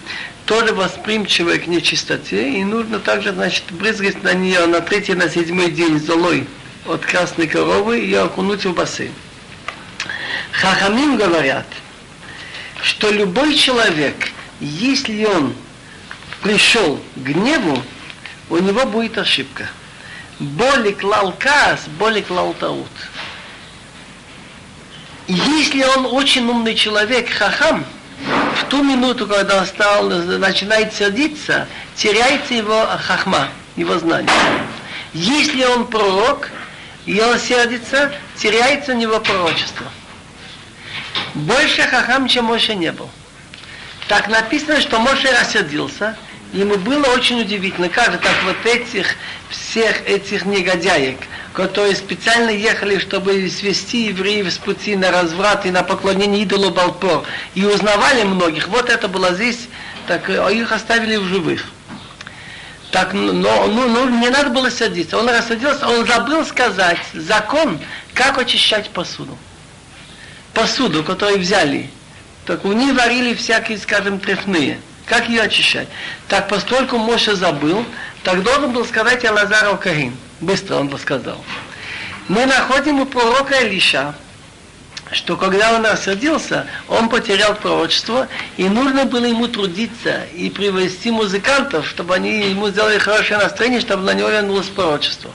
[0.46, 5.72] тоже восприимчивая к нечистоте, и нужно также, значит, брызгать на нее на третий, на седьмой
[5.72, 6.46] день золой
[6.86, 9.12] от красной коровы и окунуть в бассейн.
[10.52, 11.66] Хахамим говорят,
[12.82, 15.54] что любой человек, если он
[16.42, 17.82] пришел к гневу,
[18.48, 19.68] у него будет ошибка.
[20.38, 22.88] Боли клал каас, боли клал таут.
[25.28, 27.84] Если он очень умный человек, хахам,
[28.56, 34.30] в ту минуту, когда он стал, начинает сердиться, теряется его хахма, его знание.
[35.12, 36.50] Если он пророк,
[37.06, 39.86] и он сердится, теряется у него пророчество.
[41.34, 43.08] Больше хахам, чем Моше не был.
[44.08, 46.16] Так написано, что Моше рассердился,
[46.52, 49.14] ему было очень удивительно, как же так вот этих,
[49.48, 51.18] всех этих негодяек,
[51.52, 57.24] которые специально ехали, чтобы свести евреев с пути на разврат и на поклонение идолу Балпор,
[57.54, 59.68] и узнавали многих, вот это было здесь,
[60.08, 61.64] так а их оставили в живых.
[62.90, 65.16] Так, но, ну, ну, не надо было садиться.
[65.16, 67.78] Он рассадился, он забыл сказать закон,
[68.14, 69.38] как очищать посуду.
[70.60, 71.88] Посуду, которую взяли.
[72.44, 74.78] Так у них варили всякие, скажем, трефные.
[75.06, 75.88] Как ее очищать?
[76.28, 77.82] Так, поскольку Моша забыл,
[78.24, 80.14] так должен был сказать Алазаров Карин.
[80.42, 81.42] Быстро он бы сказал.
[82.28, 84.14] Мы находим у пророка Илиша,
[85.12, 91.88] что когда он рассердился, он потерял пророчество, и нужно было ему трудиться и привести музыкантов,
[91.88, 95.30] чтобы они ему сделали хорошее настроение, чтобы на него вернулось пророчество.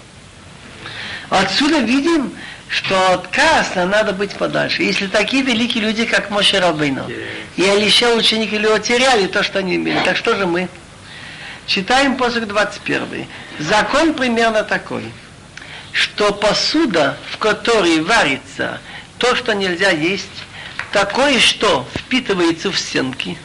[1.32, 2.32] Отсюда видим,
[2.70, 4.84] что от Кааса надо быть подальше.
[4.84, 7.10] Если такие великие люди, как Моше Рабейну,
[7.56, 10.68] и Алиша, ученики его теряли то, что они имели, так что же мы?
[11.68, 13.28] Читаем посох 21.
[13.60, 15.12] Закон примерно такой,
[15.92, 18.80] что посуда, в которой варится
[19.18, 20.28] то, что нельзя есть,
[20.92, 23.38] такое, что впитывается в стенки,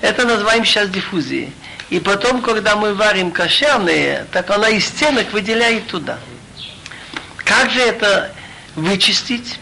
[0.00, 1.52] это называем сейчас диффузией.
[1.90, 6.18] И потом, когда мы варим кошерные, так она из стенок выделяет туда.
[7.44, 8.32] Как же это
[8.74, 9.58] вычистить?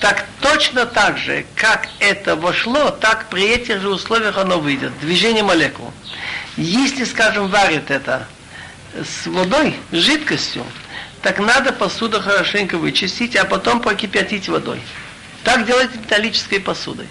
[0.00, 4.92] Так точно так же, как это вошло, так при этих же условиях оно выйдет.
[5.00, 5.92] Движение молекул.
[6.56, 8.26] Если, скажем, варят это
[8.94, 10.64] с водой, с жидкостью,
[11.22, 14.80] так надо посуду хорошенько вычистить, а потом прокипятить водой.
[15.42, 17.08] Так делать металлической посудой.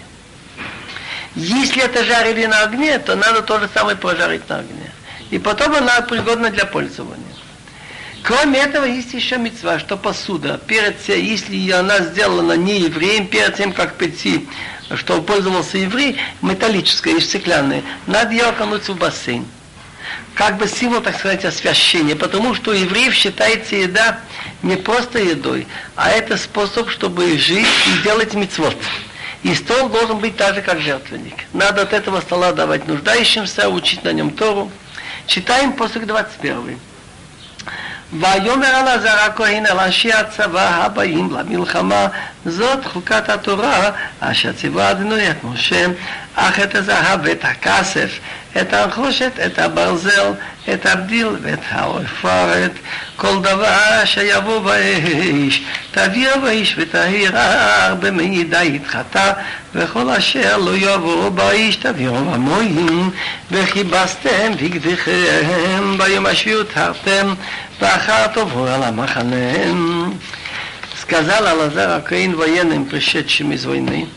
[1.34, 4.92] Если это жарили на огне, то надо то же самое прожарить на огне.
[5.30, 7.33] И потом она пригодна для пользования.
[8.24, 13.54] Кроме этого, есть еще мецва, что посуда, перед тем, если она сделана не евреем, перед
[13.54, 14.48] тем, как пойти,
[14.94, 19.44] что пользовался еврей, металлическая и стеклянная, надо ее окунуть в бассейн.
[20.32, 24.20] Как бы символ, так сказать, освящения, потому что у евреев считается еда
[24.62, 28.74] не просто едой, а это способ, чтобы жить и делать мецвод.
[29.42, 31.44] И стол должен быть так же, как жертвенник.
[31.52, 34.72] Надо от этого стола давать нуждающимся, учить на нем Тору.
[35.26, 36.78] Читаем после 21.
[38.13, 42.07] ויאמר אלעזר הכהן אל אנשי הצבא הבאים למלחמה
[42.45, 45.85] זאת חוקת התורה אשר ציווה אדוני את משה
[46.35, 48.19] אך את הזהב ואת הכסף
[48.61, 50.31] את הנחושת את הברזל
[50.73, 52.71] את הבדיל ואת העופרת
[53.15, 55.61] כל דבר אשר יבוא באש
[55.91, 59.33] תעביר באש ותהירה במעידה ידחתה
[59.75, 63.11] וכל אשר לא יבוא באש תביאו במוים
[63.51, 67.33] וכיבסתם בגדיכם ביום השביעות הרתם
[67.79, 69.53] ואחר תבואו על המחנה.
[71.01, 74.07] Сказал Алазар Акаин военным, пришедшим из войны,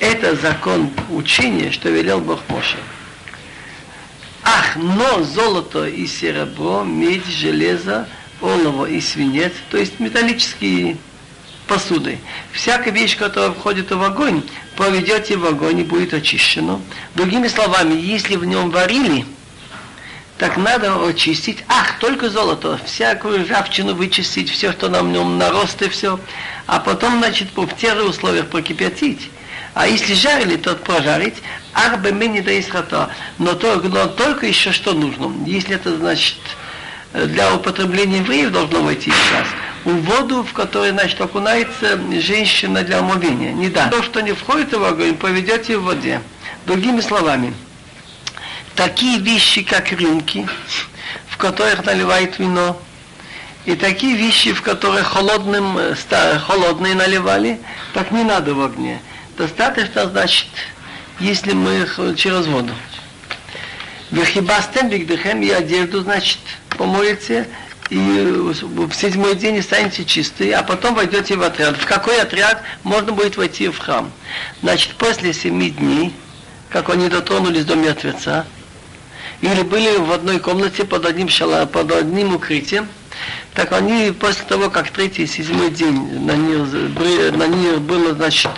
[0.00, 2.78] это закон учения, что велел Бог Моше.
[4.42, 8.08] Ах, но золото и серебро, медь, железо,
[8.40, 10.96] олово и свинец, то есть металлические
[11.66, 12.18] посуды.
[12.52, 14.42] Всякая вещь, которая входит в огонь,
[14.76, 16.80] поведете в огонь и будет очищено.
[17.14, 19.26] Другими словами, если в нем варили,
[20.43, 21.63] так надо очистить.
[21.69, 26.19] Ах, только золото, всякую ржавчину вычистить, все, что на нем нарост и все.
[26.67, 29.29] А потом, значит, в тех условиях прокипятить.
[29.73, 31.35] А если жарили, то прожарить.
[31.73, 32.43] Ах, бы мы не.
[33.37, 35.31] Но, то, но только еще что нужно.
[35.45, 36.35] Если это, значит,
[37.13, 39.47] для употребления евреев должно войти сейчас.
[39.85, 43.53] в воду, в которой, значит, окунается женщина для омовения.
[43.53, 43.87] Не да.
[43.87, 46.21] То, что не входит в огонь, поведете в воде.
[46.65, 47.53] Другими словами,
[48.75, 50.47] такие вещи, как рюмки,
[51.29, 52.81] в которых наливают вино,
[53.65, 55.79] и такие вещи, в которых холодным,
[56.45, 57.59] холодные наливали,
[57.93, 59.01] так не надо в огне.
[59.37, 60.47] Достаточно, значит,
[61.19, 62.73] если мы через воду.
[64.11, 66.39] Вехибастем бигдыхем и одежду, значит,
[66.77, 67.47] помоете,
[67.89, 71.77] и в седьмой день станете чистые, а потом войдете в отряд.
[71.77, 74.11] В какой отряд можно будет войти в храм?
[74.61, 76.13] Значит, после семи дней,
[76.69, 78.45] как они дотронулись до мертвеца,
[79.43, 82.87] или были в одной комнате под одним, шала, под одним укрытием,
[83.53, 88.51] так они после того, как третий седьмой день на них, на них было, значит,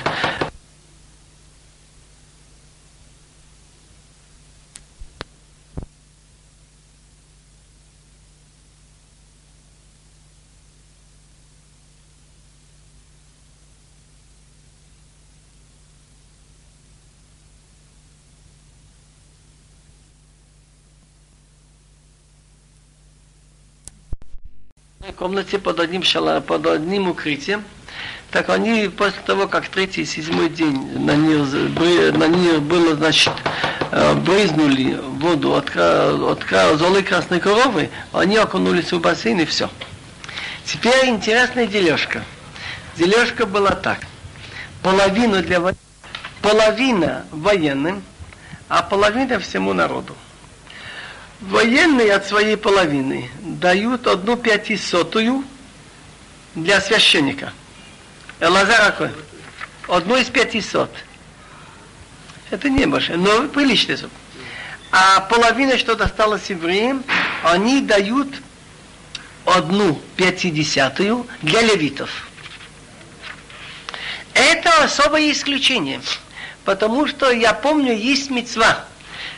[25.26, 27.64] комнате под одним, шала, под одним укрытием,
[28.30, 31.52] так они после того, как третий и седьмой день на них,
[32.16, 33.34] на них было, значит,
[33.92, 39.68] э, брызнули воду от, от золы красной коровы, они окунулись в бассейн и все.
[40.64, 42.24] Теперь интересная дележка.
[42.96, 44.02] Дележка была так.
[44.84, 45.60] Половину для
[46.44, 48.04] половина военным,
[48.70, 50.16] а половина всему народу.
[51.42, 55.44] Военные от своей половины дают одну пятисотую
[56.56, 57.52] для священника.
[58.40, 59.12] Элазар?
[59.88, 60.90] Одну из пятисот.
[62.50, 64.14] Это не больше, но приличная сумма.
[64.92, 67.04] А половина, что досталось евреям,
[67.44, 68.30] они дают
[69.44, 72.30] одну пятидесятую для левитов.
[74.34, 76.02] Это особое исключение,
[76.64, 78.86] потому что я помню, есть мецва–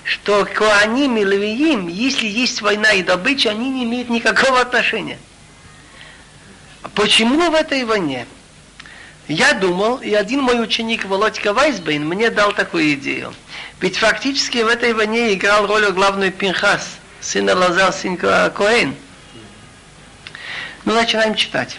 [0.07, 5.19] что Коаним и Левиим, если есть война и добыча, они не имеют никакого отношения.
[6.95, 8.27] Почему в этой войне?
[9.29, 13.33] Я думал, и один мой ученик Володька Вайсбейн мне дал такую идею.
[13.81, 18.95] Ведь фактически в этой войне играл роль главный Пинхас, сын Лазар, сын Коэн.
[20.85, 21.79] Ну, начинаем читать.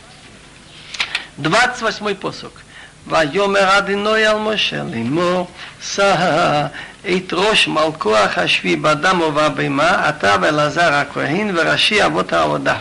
[1.38, 2.64] 28 посок.
[3.08, 5.48] ויאמר אדינוי על משה לאמור,
[5.82, 6.68] שא
[7.02, 12.78] את ראש מלכוח השבי בדם ובבהמה, אתה ואלעזר הכהן וראשי אבות העבודה.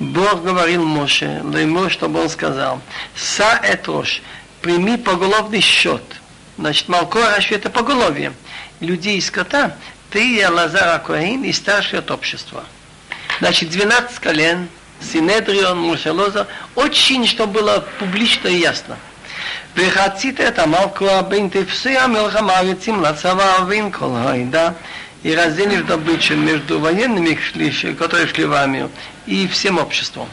[0.00, 2.80] Бог говорил Моше, Леймо, чтобы он сказал,
[3.14, 4.20] «Са эт рош,
[4.60, 6.02] прими поголовный счет».
[6.58, 8.32] Значит, Малко Рашви это поголовье.
[8.80, 9.76] Людей и скота,
[10.10, 12.64] ты и Алазар Акуаин и старший от общества.
[13.38, 14.68] Значит, 12 колен,
[15.00, 18.96] Синедрион, Мушелоза, очень, чтобы было публично и ясно.
[19.76, 24.70] וחצית את המלכוה בין תפסי המלחמה יוצאים לצבא ובין כל העדה.
[25.24, 27.38] И раздельный добычу между военными,
[27.94, 28.90] которые шли в армию,
[29.24, 30.28] и всем обществом.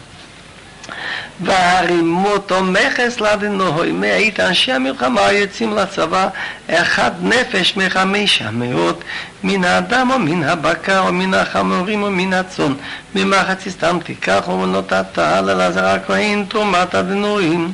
[1.42, 6.28] והרימותו מכס לאדינוי, מאית אנשי המלחמה יוצאים לצבא,
[6.70, 9.04] אחד נפש מחמישה מאות,
[9.44, 12.74] מן האדם או מן הבקר או מן החמורים או מן הצאן,
[13.16, 17.74] ממחציתם תיקח ונותת על אלעזר הכהן תרומת אדינויים.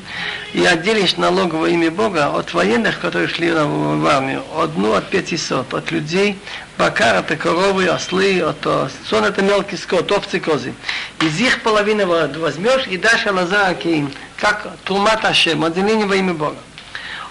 [0.56, 5.74] И отделишь налог во имя Бога от военных, которые шли в армию, одну от пятисот,
[5.74, 6.39] от людей,
[6.80, 10.74] бакар это коровы, ослы, от сон это мелкий скот, овцы, козы.
[11.22, 16.58] Из их половины возьмешь и дашь Алазара Кейм, как Трумат Ашем, отделение во имя Бога.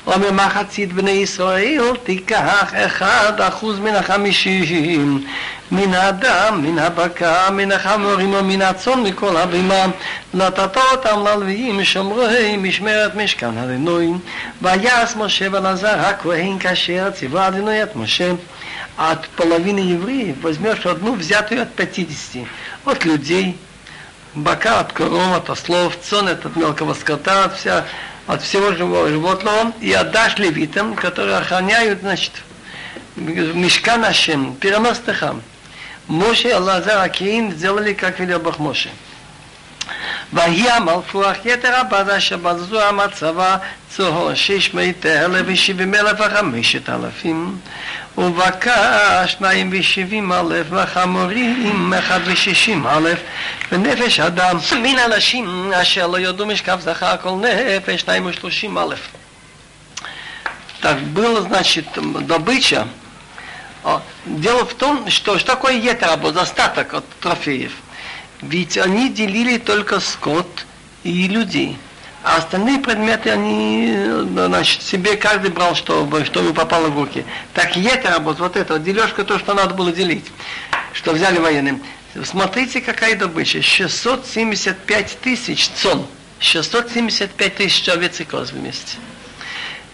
[0.07, 5.25] וממחצית בני ישראל תיקח אחד אחוז מן החמישים
[5.71, 9.87] מן האדם, מן הבקר, מן החמורים ומן הצאן מכל הבימה
[10.35, 14.19] נתת אותם ללוויים שומרי משמרת משכן הדינויים
[14.63, 18.33] ויעש משה ולעזר הכהן כאשר ציווה הדינוי את משה
[19.00, 22.46] от половины евреев возьмешь одну взятую от 50,
[22.84, 23.58] от людей,
[24.36, 27.86] бока от коров, от ослов, цон от мелкого скота, от, вся,
[28.28, 32.34] от всего живого животного, и отдашь левитам, которые охраняют, значит,
[33.16, 35.42] мешка нашим, переносный храм.
[36.08, 38.90] Моше Аллазар Акиин сделали, как велел Бог Моше.
[40.33, 43.57] ויהי המלכוח יתר הבד אשר בזו המצבה
[43.91, 47.59] צוהר שש מאות אלף ושבעים אלף וחמשת אלפים
[48.19, 53.19] ובקע שניים ושבעים אלף וחמורים אחד ושישים אלף
[53.73, 59.01] ונפש אדם מן אנשים אשר לא יודו משכב זכר כל נפש שניים ושלושים אלף
[60.85, 61.87] Так было, значит,
[62.27, 62.87] добыча.
[64.27, 67.88] Дело в том, что, что такое етеработ, остаток от трофеев –
[68.42, 70.66] ведь они делили только скот
[71.04, 71.78] и людей.
[72.24, 73.96] А остальные предметы, они,
[74.34, 77.26] значит, себе каждый брал, чтобы, чтобы попало в руки.
[77.54, 80.26] Так и это работа, вот это, вот дележка, то, что надо было делить,
[80.92, 81.82] что взяли военным.
[82.26, 83.62] Смотрите, какая добыча.
[83.62, 86.06] 675 тысяч цон.
[86.40, 88.98] 675 тысяч овец и коз вместе.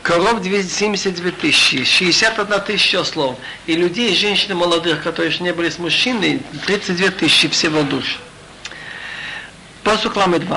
[0.01, 3.37] Коров 272 тысячи, 61 тысяча слов.
[3.65, 8.19] И людей, и женщин молодых, которые еще не были с мужчиной, 32 тысячи всего душ.
[9.84, 10.54] פסוק ל"ו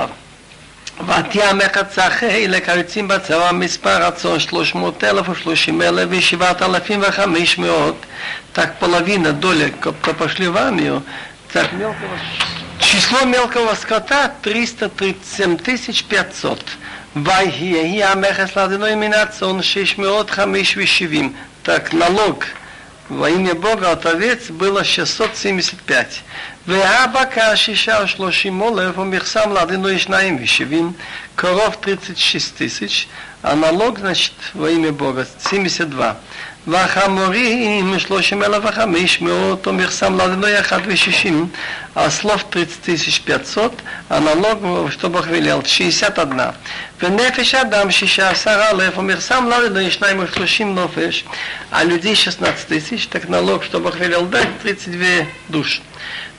[1.07, 8.05] ותיאמך הצחי לקריצים בצבא מספר רצון שלוש מאות אלף ושלושים אלף ושבעת אלפים וחמש מאות
[8.53, 11.03] так половина доля, кто пошли в армию,
[11.51, 12.17] так мелкого,
[12.79, 16.63] число мелкого скота 337 500.
[17.15, 21.33] ויהי המכס לאדוני מן הצאן 670.
[21.65, 22.43] Так налог
[23.09, 26.21] во имя Бога от овец было 675.
[26.67, 30.93] והבקר שישה ושלושים אלף ומכסם לאדינו שניים ושבעים,
[31.35, 33.07] קרוב 36 тысяч,
[33.43, 36.15] а налог, значит, во имя Бога 72.
[36.67, 41.47] והחמורים שלושים אלף וחמש מאות ומכסם לאדינו אחד ושישים,
[41.97, 43.73] а слов 30 тысяч 500,
[44.09, 46.39] а налог, что Бог велел, 61.
[47.01, 51.25] ונפש אדם שישה עשר אלף ומכסם לאדינו שניים ושלושים נופש,
[51.71, 55.81] а людей 16 тысяч, так налог, что Бог велел дать, 32 душ.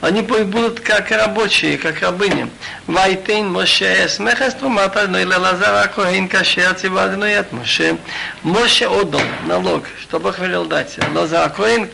[0.01, 2.49] Они будут как рабочие, как рабыни.
[2.85, 7.97] Вайтейн Моше смехес трумат одной лазара Коин кашер цивадной от Моше.
[8.43, 10.97] Моше отдал налог, что Бог велел дать.
[11.13, 11.89] Лазара Коин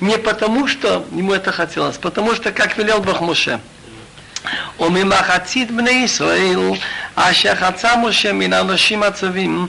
[0.00, 3.56] не потому, что ему это хотелось, потому что как велел Бог Моше.
[4.80, 6.60] וממחצית בני ישראל
[7.14, 9.66] אשר חצה משה מן האנשים הצווים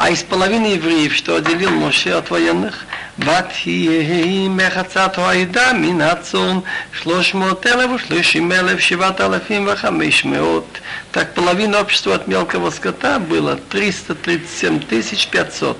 [0.00, 2.84] а из половины евреев, что отделил Моше от военных,
[3.18, 6.58] ותהי מחצת העדה מן הצאן
[7.02, 10.78] שלוש מאות אלף ושלושים אלף שבעת אלפים וחמש меот.
[11.10, 15.76] Так половина общества от мелкого скота было 337 тысяч 500.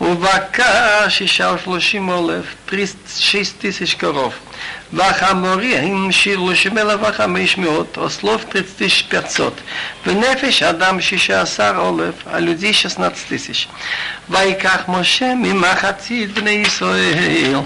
[0.00, 4.32] ובקר שישה ושלושים אלף, 36 тысяч коров.
[4.92, 9.60] והחמורים שלושים אלף וחמש מאות, ослов 3500.
[10.06, 13.68] ונפש אדם שישה עשר אלף, а людей 16 тысяч.
[14.30, 17.58] ויקח משה ממחצית בני ישראל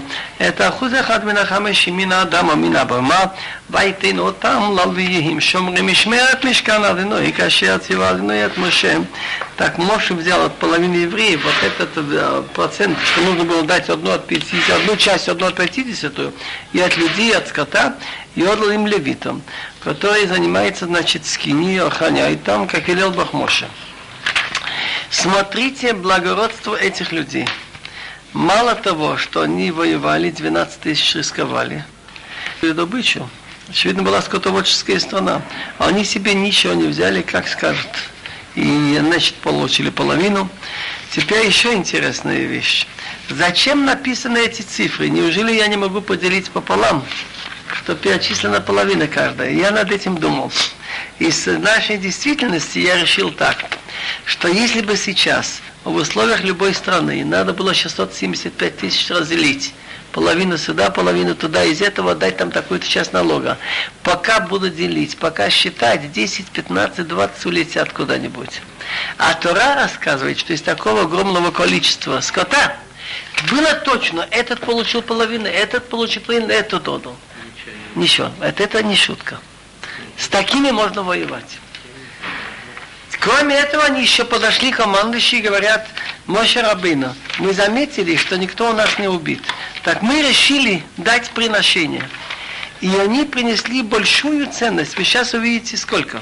[0.47, 3.23] את אחוז אחד מן החמישים מן האדם או מן הבמה,
[3.69, 8.97] ויתן אותם ללוויים שומרים משמרת משכן אדינוי, כאשר ציווה אדינוי את משה.
[9.57, 14.27] Так Моше взял от половины евреев вот этот процент, что нужно было дать одну от
[14.27, 16.13] 50, одну часть, одну от 50,
[16.73, 17.94] и от людей, от скота,
[18.34, 19.42] и отдал им левитам,
[19.80, 23.68] который занимается, значит, скини, охраняет там, как велел Бог Моше.
[25.10, 27.46] Смотрите благородство этих людей.
[28.32, 31.84] Мало того, что они воевали, 12 тысяч рисковали,
[32.62, 33.28] добычу,
[33.68, 35.42] очевидно, была скотоводческая страна,
[35.78, 37.90] они себе ничего не взяли, как скажут.
[38.54, 40.48] И, значит, получили половину.
[41.10, 42.86] Теперь еще интересная вещь.
[43.36, 45.08] Зачем написаны эти цифры?
[45.08, 47.02] Неужели я не могу поделить пополам?
[47.72, 49.50] Что перечислена половина каждая.
[49.52, 50.52] Я над этим думал.
[51.18, 53.56] Из нашей действительности я решил так,
[54.26, 59.72] что если бы сейчас в условиях любой страны надо было 675 тысяч разделить,
[60.12, 63.56] половину сюда, половину туда, из этого дать там такую-то часть налога.
[64.02, 68.60] Пока буду делить, пока считать, 10, 15, 20 улетят куда-нибудь.
[69.16, 72.76] А Тора рассказывает, что из такого огромного количества скота
[73.50, 77.16] было точно, этот получил половину, этот получил половину, этот отдал.
[77.94, 78.30] Ничего.
[78.40, 79.38] Это, это не шутка.
[80.16, 81.58] С такими можно воевать.
[83.20, 85.86] Кроме этого, они еще подошли командующие и говорят,
[86.26, 89.42] Моше Рабына, мы заметили, что никто у нас не убит.
[89.84, 92.08] Так мы решили дать приношение.
[92.80, 94.96] И они принесли большую ценность.
[94.96, 96.20] Вы сейчас увидите сколько.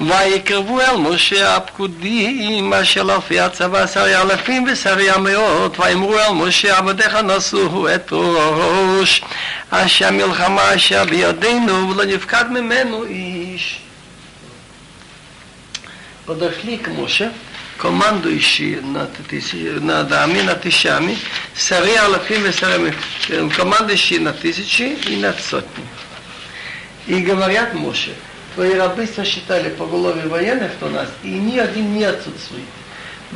[0.00, 7.14] ויקרבו אל משה הפקודים אשר לפי הצבא שרי אלפים ושרי המאות ויאמרו אל משה עבדיך
[7.14, 9.22] נשאו את ראש
[9.70, 13.78] אשר מלחמה אשר בידינו ולא נפקד ממנו איש.
[16.28, 17.32] Подошли к Моше,
[17.78, 19.10] командующие над,
[19.80, 21.16] над ами, над тысячами,
[21.54, 22.94] сари алафим и сарами,
[23.56, 25.86] командующие на тысячи и над сотни.
[27.06, 28.14] И говорят Моше,
[28.54, 32.64] твои рабы сосчитали по голове военных, что у нас, и ни один не отсутствует.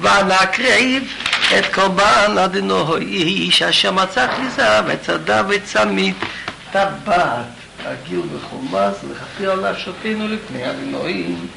[0.01, 1.13] ונקריב
[1.59, 6.17] את קורבן אדינוהו איש אשר מצא כליזה וצדה וצמית
[6.73, 7.45] טבעת
[7.85, 11.49] הגיל וחומס לכפיר על נפשותינו לפני אדינוהים.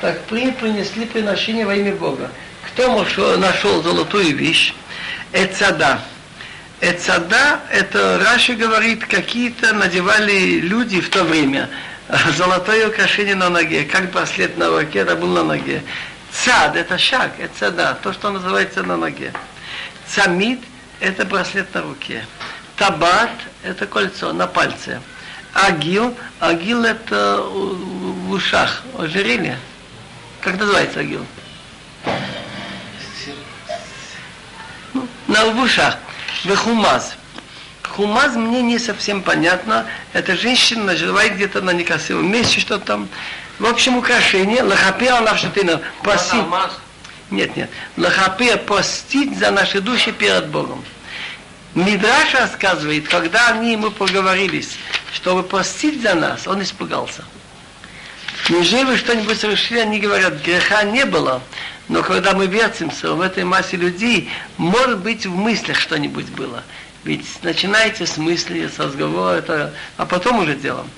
[0.00, 2.30] Так принесли приношение во имя Бога.
[2.66, 4.72] Кто нашел золотую вещь?
[5.32, 6.00] Эцада.
[6.80, 11.68] Эцада, это Раши говорит, какие-то надевали люди в то время
[12.07, 15.83] Золотое украшение на ноге, как браслет на руке, это был на ноге.
[16.31, 19.33] Цад– это шаг, это цада, то, что называется на ноге.
[20.07, 20.59] Цамид–
[20.99, 22.25] это браслет на руке.
[22.75, 23.31] Табат–
[23.63, 25.01] это кольцо на пальце.
[25.53, 29.57] Агил, агил– это в ушах, ожерелье.
[30.41, 31.25] Как называется агил?
[34.93, 35.97] Ну, на в ушах.
[36.43, 37.15] Вехумаз.
[37.95, 39.85] Хумаз мне не совсем понятно.
[40.11, 43.07] Эта женщина наживает где-то на некрасивом месте, что там.
[43.57, 44.63] В общем, украшение.
[44.63, 46.43] Лахапе Аллахшатына просить.
[47.31, 47.69] Нет, нет.
[47.95, 50.83] Лахапе простить за наши души перед Богом.
[51.73, 54.77] Мидраш рассказывает, когда они ему поговорились,
[55.13, 57.23] чтобы простить за нас, он испугался.
[58.49, 59.79] Неужели вы что-нибудь совершили?
[59.79, 61.41] Они говорят, греха не было.
[61.87, 66.63] Но когда мы вертимся в этой массе людей, может быть, в мыслях что-нибудь было.
[67.05, 70.89] Ведь начинается с мысли, с разговора, а потом уже делом.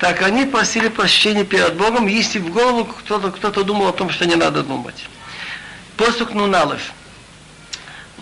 [0.00, 4.26] Так они просили прощения перед Богом, если в голову кто-то кто думал о том, что
[4.26, 5.06] не надо думать.
[5.96, 6.92] Посук Нуналев.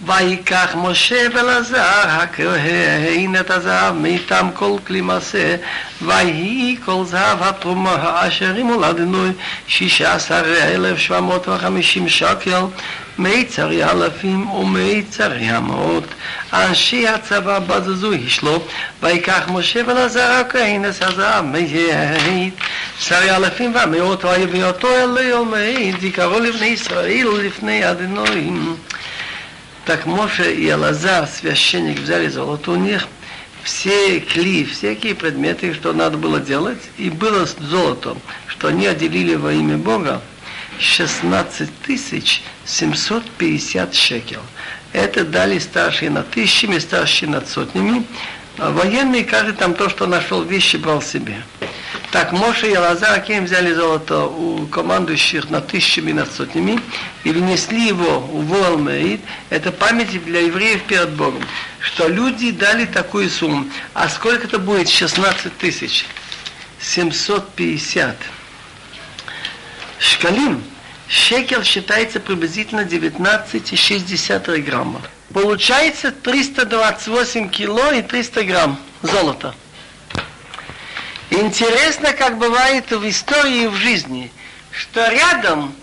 [0.05, 5.55] ויקח משה ולזר הכהן את הזהב מאיתם כל כלי מעשה
[6.01, 9.32] ויהי כל זהב התרומה אשר מולדנו
[9.67, 10.43] שישה עשר
[10.74, 12.61] אלף שבע מאות וחמישים שקל
[13.17, 16.03] מיצרי אלפים ומיצרי המאות
[16.53, 18.61] אנשי הצבא בזזו השלו
[19.01, 22.55] ויקח משה ולזר הכהן את הזהב מיית
[22.99, 28.76] שרי אלפים והמאות ויביא אותו אל יומי זיכרו לבני ישראל ולפני אדינוים
[29.85, 33.07] Так Моше и Алазар, священник, взяли золото у них,
[33.62, 38.16] все кли, всякие предметы, что надо было делать, и было золото,
[38.47, 40.22] что они отделили во имя Бога
[40.78, 44.41] 16 тысяч 750 шекел.
[44.93, 48.07] Это дали старшие над тысячами, старшие над сотнями.
[48.57, 51.43] А военный, каждый там то, что нашел вещи, брал себе.
[52.14, 56.78] Так Моше и Лазар Аким взяли золото у командующих над тысячами, над сотнями
[57.24, 59.20] и внесли его в Волмеид.
[59.50, 61.42] Это память для евреев перед Богом,
[61.80, 63.68] что люди дали такую сумму.
[63.94, 64.88] А сколько это будет?
[64.88, 66.06] 16 тысяч.
[66.80, 68.14] 750.
[69.98, 70.62] Шкалим.
[71.08, 75.02] Шекел считается приблизительно 19,6 грамма.
[75.32, 79.52] Получается 328 кило и 300 грамм золота.
[81.41, 84.30] Интересно, как бывает в истории и в жизни,
[84.70, 85.74] что рядом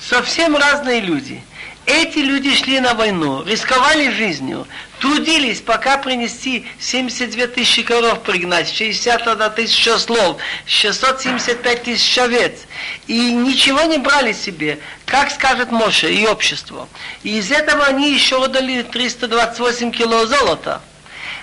[0.00, 1.42] совсем разные люди.
[1.84, 4.66] Эти люди шли на войну, рисковали жизнью,
[4.98, 12.60] трудились, пока принести 72 тысячи коров пригнать, 61 тысяча слов, 675 тысяч овец.
[13.08, 16.88] И ничего не брали себе, как скажет Моше и общество.
[17.24, 20.80] И из этого они еще отдали 328 кило золота.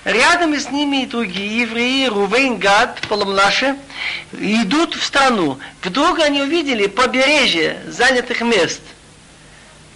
[0.10, 3.76] Рядом с ними и другие евреи, Рувейн, Гад, Поломлаши,
[4.34, 5.60] идут в страну.
[5.84, 8.82] Вдруг они увидели побережье занятых мест.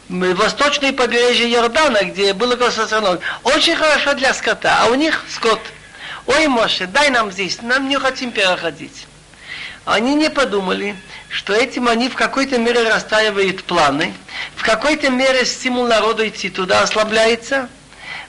[0.10, 3.22] Восточное побережье Иордана, где было концентрировано.
[3.42, 5.60] Очень хорошо для скота, а у них скот.
[6.28, 9.08] Ой, Моше, дай нам здесь, нам не хотим переходить.
[9.84, 10.96] Они не подумали,
[11.30, 14.14] что этим они в какой-то мере расстраивают планы,
[14.56, 17.68] в какой-то мере стимул народа идти туда ослабляется–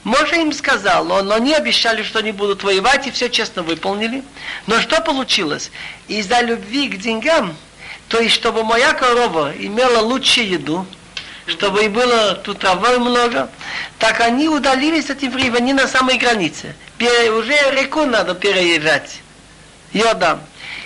[0.04, 4.24] Моше им сказал, но они обещали, что они будут воевать, и все честно выполнили.
[4.66, 5.72] Но что получилось?
[6.08, 7.56] Из-за любви к деньгам,
[8.08, 10.86] то есть чтобы моя корова имела лучшую еду,
[11.48, 13.50] чтобы и было тут травы много,
[13.98, 16.76] так они удалились от евреев, они на самой границе.
[16.98, 19.20] Пере, уже реку надо переезжать.
[19.92, 20.40] Йордан.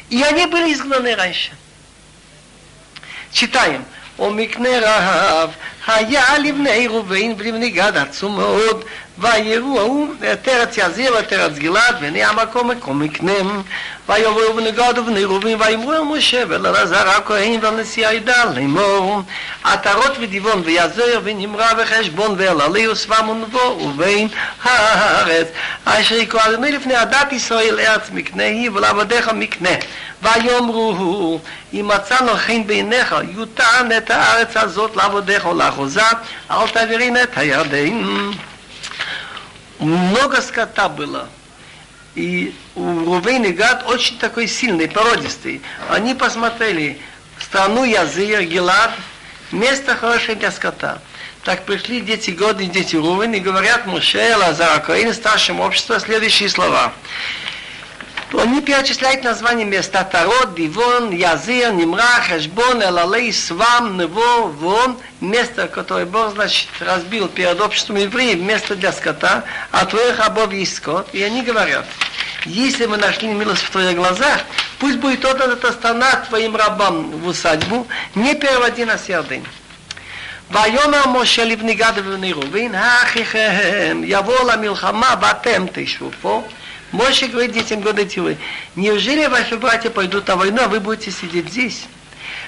[0.09, 1.51] И они были изгнаны раньше.
[3.31, 3.83] Читаем.
[4.19, 5.49] ומקנה רהב
[5.87, 8.83] היה לבני ראובן ולבני גד עצום מאוד
[9.17, 13.61] ויראו ההוא את ארץ יזיר ואת ארץ גלעד ונהיה המקום מקום מקנם
[14.09, 19.21] ויבואו בני גד ובני ראובן ויאמרו אל משה ולעזר הכהן ואל נשיא העדה לאמור
[19.63, 24.27] עטרות ודיבון ויזר ונמרה וחשבון ואל עלי ושבם ונבו ובין
[24.63, 25.47] הארץ
[25.85, 29.69] אשר יקרא אדוני לפני עדת ישראל ארץ מקנה היא ולעבדיך מקנה
[30.21, 31.39] ויאמרו
[31.73, 36.01] אם מצאנו חן בעיניך יוטען את הארץ הזאת לעבדיך ולאחוזה
[36.51, 38.03] אל תעבירין את הירדן
[39.78, 41.28] много скота было.
[42.14, 45.62] И у Рувейн Гад очень такой сильный, породистый.
[45.88, 47.00] Они посмотрели
[47.40, 48.92] страну Языр, Гелад,
[49.52, 51.00] место хорошее для скота.
[51.44, 56.92] Так пришли дети годы, дети Рувен и говорят Муше, Лазар, Коин, старшему обществу следующие слова
[58.33, 66.05] Они перечисляют названия места Тарот, Дивон, Язир, Нимра, Хешбон, Элалей, Свам, Нево, Вон, место, которое
[66.05, 71.07] Бог, значит, разбил перед обществом евреев, место для скота, а твоих рабов есть скот.
[71.13, 71.85] И они говорят,
[72.45, 74.39] если мы нашли милость в твоих глазах,
[74.83, 79.43] Пусть будет отдана эта страна твоим рабам в усадьбу, не переводи на Ярдын.
[80.51, 86.43] ויאמר משה לבני גד ובני ראובן, האחיכם יבואו למלחמה ואתם תשבו פה.
[86.92, 88.38] Моше говорит детям года Тилы,
[88.74, 91.86] неужели ваши братья пойдут на войну, а вы будете сидеть здесь?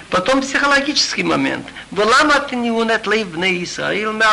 [0.08, 1.66] Потом психологический момент.
[1.90, 4.24] Вылама ты не унетлив на Исраил, мы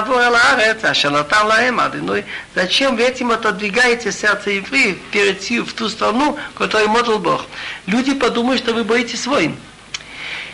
[2.55, 7.45] Зачем вы этим отодвигаете сердце евреев перед в ту страну, которую мотал Бог?
[7.85, 9.55] Люди подумают, что вы боитесь войн.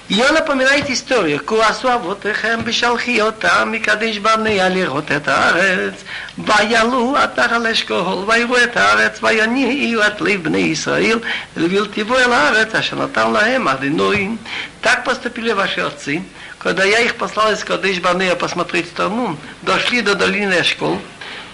[0.10, 5.94] Ее напоминает историю, Куасу авотехем бешалхи отам микадеш бамнея лирот эт арец.
[6.36, 9.22] Ваялу от нахалеш когол вайру эт арец.
[9.22, 11.22] Ваянию от лив бне Исраил.
[11.56, 14.40] Левил тиво эл арец, ашанатан лаэм адиноим.
[14.82, 16.22] Так поступили ваши отцы.
[16.60, 21.00] Когда я их послал из Кадеш Банея посмотреть страну, дошли до долины Эшкол,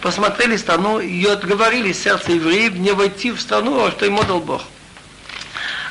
[0.01, 4.63] посмотрели страну и отговорили сердце евреев не войти в страну, а что им отдал Бог.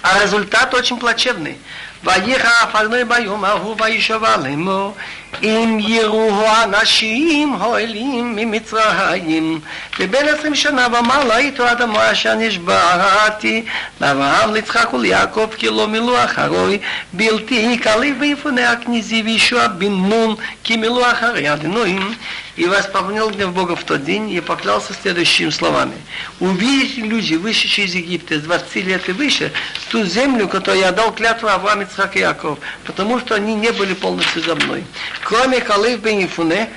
[0.02, 1.59] А результат очень плачевный.
[2.03, 4.95] ויחף אדוני ביום ההוא וישבע לאמור
[5.43, 9.59] אם יראו האנשים האלים ממצרים
[9.99, 13.63] ובין עשרים שנה ומעלה איתו עד המועד אשר נשבעתי
[14.01, 16.78] לאברהם ליצחק וליעקב כי לא מילאו אחרוי
[17.13, 22.13] בלתי קליף ויפונה הכניזי וישוע בן נון כי מילאו אחרי אדינויים
[22.59, 25.94] и воспомнил гнев Бога в тот день и поклялся следующими словами.
[26.40, 29.52] Увидите люди, вышедшие из Египта с 20 лет и выше,
[29.90, 33.94] ту землю, которую я дал клятву Авраам, Ицхак и Яков, потому что они не были
[33.94, 34.84] полностью за мной.
[35.22, 36.68] Кроме Калыв бен Ифуне,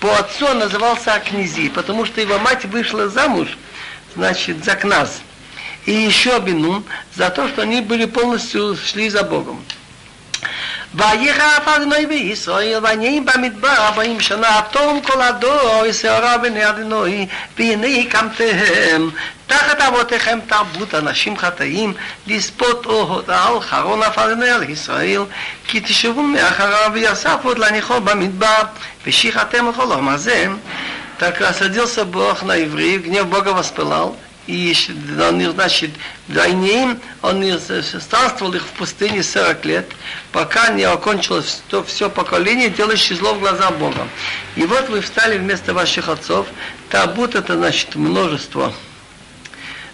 [0.00, 3.58] по отцу он назывался Акнизи, потому что его мать вышла замуж,
[4.14, 5.20] значит, за Кназ.
[5.84, 6.82] И еще Бенун,
[7.14, 9.62] за то, что они были полностью шли за Богом.
[10.96, 17.26] ויחא אף אדוני וישראל, ועניים במדבר ארבעים שנה, תום כל הדור, שערה בני אדוני,
[17.58, 19.08] והנה הקמתם,
[19.46, 21.94] תחת אבותיכם תרבות אנשים חטאים,
[22.26, 25.22] לספות אוהות על חרון אף אדוני על ישראל,
[25.68, 28.62] כי תשבו מאחריו ויאספו את להניחו במדבר,
[29.06, 30.56] ושיחתם לכל עומזם,
[31.16, 34.04] תקרא סדיר סבוח נא עברי, גניב בוגר וספלל,
[34.46, 34.74] и
[35.20, 35.90] он, значит,
[36.28, 39.92] двойним, он странствовал их в пустыне 40 лет,
[40.32, 44.06] пока не окончилось то все поколение, делающее зло в глаза Бога.
[44.54, 46.46] И вот вы встали вместо ваших отцов,
[46.90, 48.72] табут это значит множество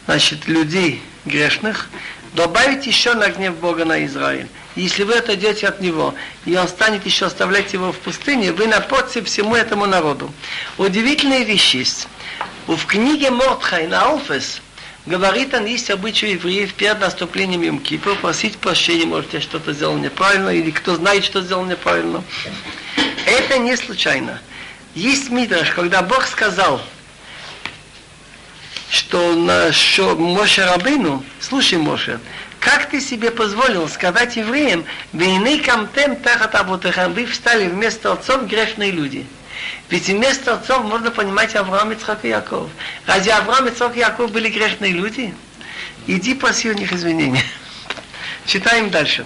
[0.07, 1.89] значит, людей грешных,
[2.35, 4.49] добавить еще на гнев Бога на Израиль.
[4.75, 6.15] Если вы отойдете от него,
[6.47, 10.33] и он станет еще оставлять его в пустыне, вы напортите всему этому народу.
[10.79, 12.09] Удивительная вещь есть.
[12.67, 14.63] В книге Мортхай на Алфес
[15.05, 19.97] говорит он, есть обычай евреев перед наступлением Йом Кипра просить прощения, может, я что-то сделал
[19.99, 22.25] неправильно, или кто знает, что сделал неправильно.
[23.27, 24.41] Это не случайно.
[24.95, 26.81] Есть мидраш, когда Бог сказал,
[28.91, 32.21] что, на, что Моше Рабыну, слушай, Моше,
[32.62, 38.92] как ты себе позволил сказать евреям, «Вейны камтем тахат абутахам», вы встали вместо отцов грешные
[38.92, 39.38] люди –
[39.90, 42.70] ведь вместо отцов можно понимать Авраам, Ицхак и Яков.
[43.06, 45.34] Разве Авраам, Ицхак и Яков были грешные люди?
[46.08, 47.44] Иди проси у них извинения.
[48.46, 49.26] Читаем дальше.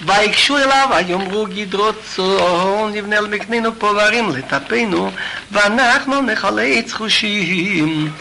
[0.00, 5.10] ויקשו אליו ויאמרו גדרות צאן נבנה על מקנינו פוררים לטפנו
[5.52, 8.12] ואנחנו נחלי צחושים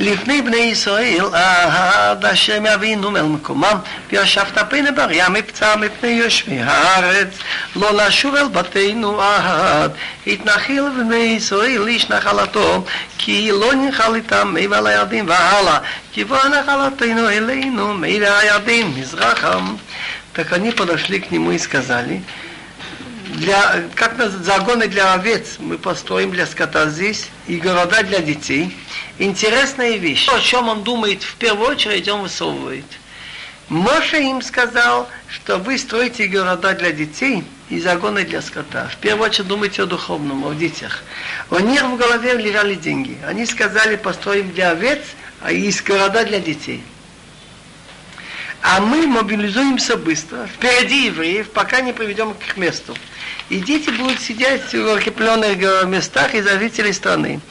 [0.00, 3.78] לפני בני ישראל עד השם יבינו אל מקומם
[4.10, 7.28] וישבת פני בריה מבצע מפני יושבי הארץ
[7.76, 9.90] לא נשוב אל בתינו עד
[10.26, 12.84] התנחיל בני ישראל איש נחלתו
[13.18, 15.78] כי לא נחל איתם מעבר לירדין והלאה
[16.12, 19.74] כי בוא נחלתנו אלינו מעבר הירדין מזרחם
[20.36, 22.22] Так они подошли к нему и сказали,
[23.24, 28.76] для, как загоны для овец мы построим для скота здесь и города для детей.
[29.21, 30.27] Интересная вещь.
[30.29, 32.85] О чем он думает в первую очередь, он высовывает.
[33.69, 38.89] Моше им сказал, что вы строите города для детей и загоны для скота.
[38.91, 41.03] В первую очередь думайте о духовном, о детях.
[41.51, 43.15] У них в голове лежали деньги.
[43.27, 45.01] Они сказали, построим для овец,
[45.39, 46.83] а есть города для детей.
[48.63, 52.97] А мы мобилизуемся быстро, впереди евреев, пока не приведем к месту.
[53.51, 57.41] И дети будут сидеть в укрепленных местах из жителей страны.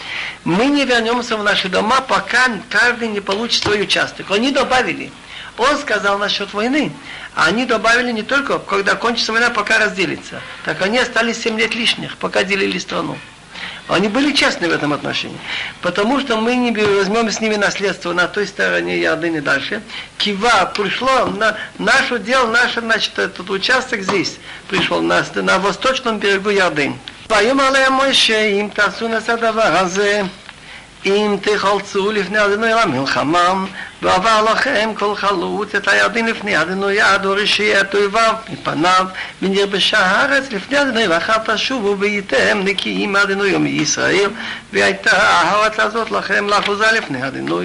[0.45, 4.31] Мы не вернемся в наши дома, пока каждый не получит свой участок.
[4.31, 5.13] Они добавили.
[5.59, 6.91] Он сказал насчет войны.
[7.35, 10.41] А они добавили не только, когда кончится война, пока разделится.
[10.65, 13.19] Так они остались 7 лет лишних, пока делили страну.
[13.90, 15.38] Они были честны в этом отношении.
[15.82, 19.82] Потому что мы не возьмем с ними наследство на той стороне Ярдын и дальше.
[20.18, 24.38] Кива пришло на наше дело, наш, значит, этот участок здесь
[24.70, 26.96] пришел на, на восточном берегу Ярдын.
[27.30, 30.22] ויאמר להם משה, אם תעשו נס הדבר הזה,
[31.06, 33.66] אם תחלצו לפני אדוני למלחמה,
[34.02, 39.06] ועבר לכם כל חלוץ את הירדין לפני אדנו יד וראשי את אויביו מפניו
[39.42, 44.30] ונרבשה הארץ לפני אדנו ואחר תשובו והייתם נקיים אדנו יום ישראל
[44.74, 47.62] והייתה הארץ הזאת לכם לאחוזה לפני אדנו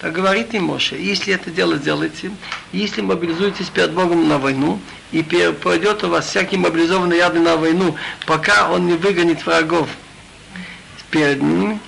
[0.00, 2.30] Так говорит им Моше, если это дело сделаете,
[2.72, 4.78] если мобилизуетесь перед Богом на войну,
[5.10, 5.24] и
[5.60, 9.88] пойдет у вас всякий мобилизованный яды на войну, пока он не выгонит врагов
[11.10, 11.80] перед ними,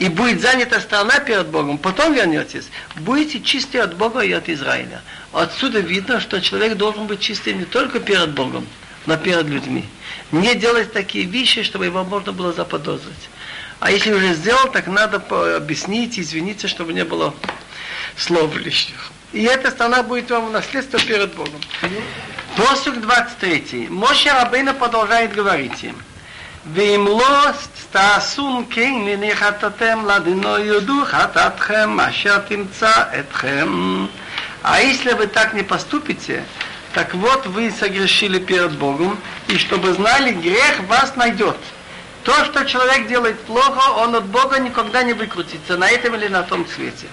[0.00, 5.02] и будет занята страна перед Богом, потом вернетесь, будете чисты от Бога и от Израиля.
[5.32, 8.66] Отсюда видно, что человек должен быть чистым не только перед Богом,
[9.04, 9.84] но перед людьми.
[10.32, 13.28] Не делать такие вещи, чтобы его можно было заподозрить.
[13.78, 15.22] А если уже сделал, так надо
[15.56, 17.34] объяснить, извиниться, чтобы не было
[18.16, 19.12] слов лишних.
[19.34, 21.60] И эта страна будет вам в наследство перед Богом.
[22.56, 23.88] Посук 23.
[23.90, 25.96] Моше Рабейна продолжает говорить им.
[26.73, 27.45] ואם לא
[27.91, 34.05] תעשום כן מניחתתם לדינו יודו חטאתכם אשר תמצא אתכם.
[34.63, 36.43] А если вы так не поступите,
[36.95, 39.15] так вот вы согрешили перед Богом,
[39.47, 41.57] и чтобы знали, грех вас найдет.
[42.23, 46.41] То, что человек делает плохо, он от Бога никогда не выкрутится, на этом или на
[46.41, 47.05] том свете.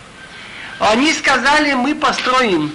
[0.79, 2.73] Они сказали, мы построим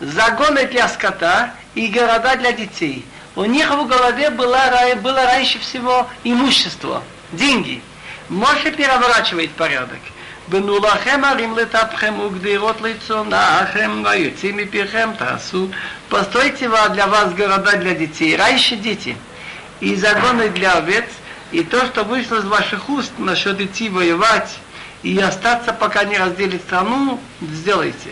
[0.00, 3.06] загоны для скота и города для детей.
[3.34, 4.58] У них в голове было,
[4.96, 7.02] было раньше всего имущество,
[7.32, 7.82] деньги.
[8.28, 10.00] Моше переворачивает порядок.
[10.48, 15.68] בנו לכם ערים לטפכם וגדירות לצונאכם ויוצאים מפיכם תעשו.
[16.08, 19.16] Постройте для вас города для детей, раньше дети,
[19.80, 21.06] и загоны для овец,
[21.50, 24.58] и то, что вышло из ваших уст насчет идти воевать
[25.02, 28.10] и остаться, пока не разделит страну, сделайте.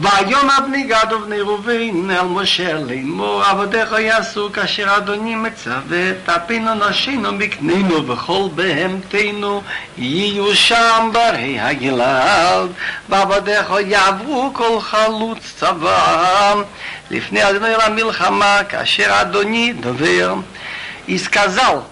[0.00, 7.38] והיום אבני גד ובני ראובן אל משה לאמור עבדיך יעשו כאשר אדוני מצווה תפינו נשינו
[7.38, 9.62] בקנינו וכל בהמתנו
[9.98, 12.68] יהיו שם ברי הגלעד
[13.08, 16.54] ועבדיך יעברו כל חלוץ צבא
[17.10, 20.34] לפני אדוני למלחמה כאשר אדוני דובר
[21.08, 21.84] и сказал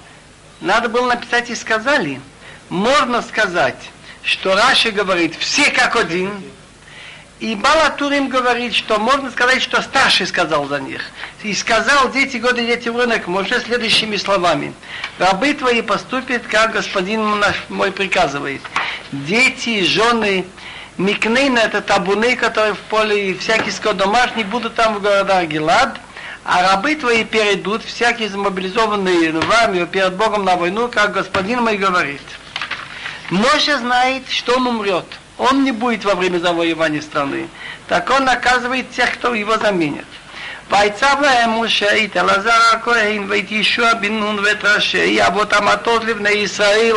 [0.60, 2.20] надо было написать и сказали
[2.68, 3.78] можно сказать
[4.22, 6.42] что Раши говорит все как один
[7.39, 11.01] и Балатурим говорит, что можно сказать, что старший сказал за них.
[11.41, 14.73] И сказал, дети годы, дети рынок, может, следующими словами.
[15.19, 18.61] Рабы твои поступят, как господин наш мой приказывает.
[19.13, 20.45] Дети, жены,
[20.97, 25.97] Микнейна, это табуны, которые в поле, и всякий скот домашний, будут там в городах Гелад,
[26.43, 32.21] а рабы твои перейдут, всякие замобилизованные вами перед Богом на войну, как господин мой говорит.
[33.29, 35.05] Моше знает, что он умрет
[35.38, 37.48] он не будет во время завоевания страны,
[37.88, 40.06] так он наказывает тех, кто его заменит.
[40.70, 46.30] ויצב להם משה את אלעזר הכהן ואת ישוע בן נון ואת ראשי אבות המטות לבני
[46.30, 46.96] ישראל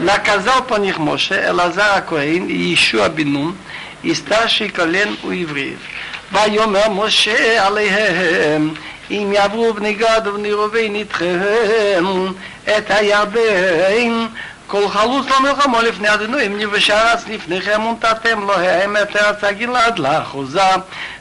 [0.00, 3.56] наказал по них Моше, Элазар הכהן, ישוע בן נון,
[4.02, 5.78] и старший колен у евреев.
[6.32, 8.74] ויאמר משה עליהם
[9.10, 12.04] אם יעברו בני גד ובני ראובן איתכם
[12.64, 14.26] את הירדן
[14.66, 19.98] כל חלוץ לא מלחמו לפני אדנו, אם נבשרץ לפניכם ונתתם לו הם את ארץ הגלעד
[19.98, 20.70] לאחוזה,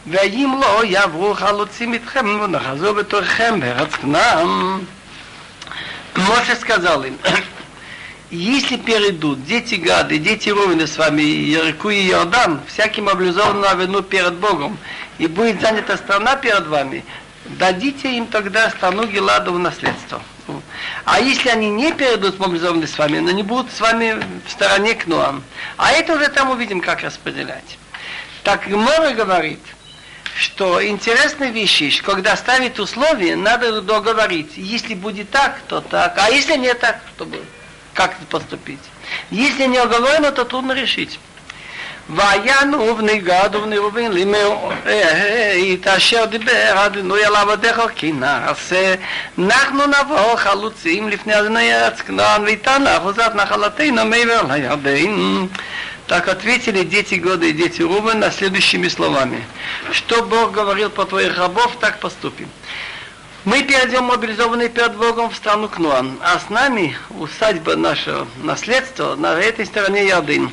[0.07, 4.47] ואם לא יעברו חלוצים איתכם ונחזו בתוככם בארץ כנען.
[6.15, 7.17] Моше сказал им,
[8.31, 11.21] если перейдут дети Гады, дети Ровины с вами,
[11.55, 14.77] реку и Иордан, всяким облизованным на вину перед Богом,
[15.17, 17.05] и будет занята страна перед вами,
[17.45, 20.21] дадите им тогда страну Геладу в наследство.
[21.04, 24.94] А если они не перейдут мобилизованные с вами, но не будут с вами в стороне
[24.94, 25.42] к Ноам,
[25.76, 27.78] а это уже там увидим, как распределять.
[28.42, 29.60] Так Гмора говорит,
[30.36, 34.52] что интересная вещь, когда ставит условия, надо договорить.
[34.56, 36.16] Если будет так, то так.
[36.18, 37.26] А если не так, то.
[37.94, 38.80] Как поступить?
[39.30, 41.18] Если не оговорено, то трудно решить.
[42.09, 44.49] ויענו ובני גד ובני ראובן לימר
[45.73, 48.95] את אשר דיבר אדוני על עבדיך כי נעשה
[49.39, 55.45] אנחנו נבוא חלוצים לפני אדוני ארץ כנען ואיתן לאחוזת נחלתנו מעבר לירדן
[56.11, 59.45] Так ответили дети года и дети Рубена следующими словами.
[59.93, 62.49] Что Бог говорил по твоих рабов, так поступим.
[63.46, 69.34] Мы перейдем мобилизованные перед Богом в страну Кнуан, а с нами усадьба наше наследство на
[69.38, 70.50] этой стороне Ярдын.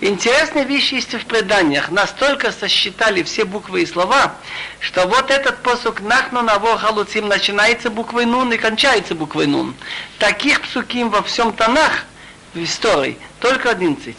[0.00, 1.90] Интересные вещи есть в преданиях.
[1.90, 4.36] Настолько сосчитали все буквы и слова,
[4.78, 9.74] что вот этот посук «Нахну наво халуцим» начинается буквой «Нун» и кончается буквой «Нун».
[10.20, 12.04] Таких псуким во всем Танах,
[12.54, 14.16] в истории, только 11.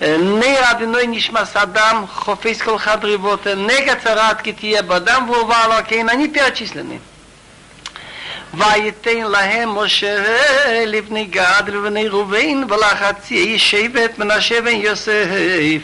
[0.00, 5.74] נר אדינוי נשמס אדם, חופש כל חד ריבות, נגע צרת כי תהיה באדם והובא לו
[5.88, 6.98] כן, אני перечислены.
[8.54, 10.24] וייתן להם משה
[10.86, 15.80] לבני גד ולבני ראובן ולחצי שבט מנשה בן יוסף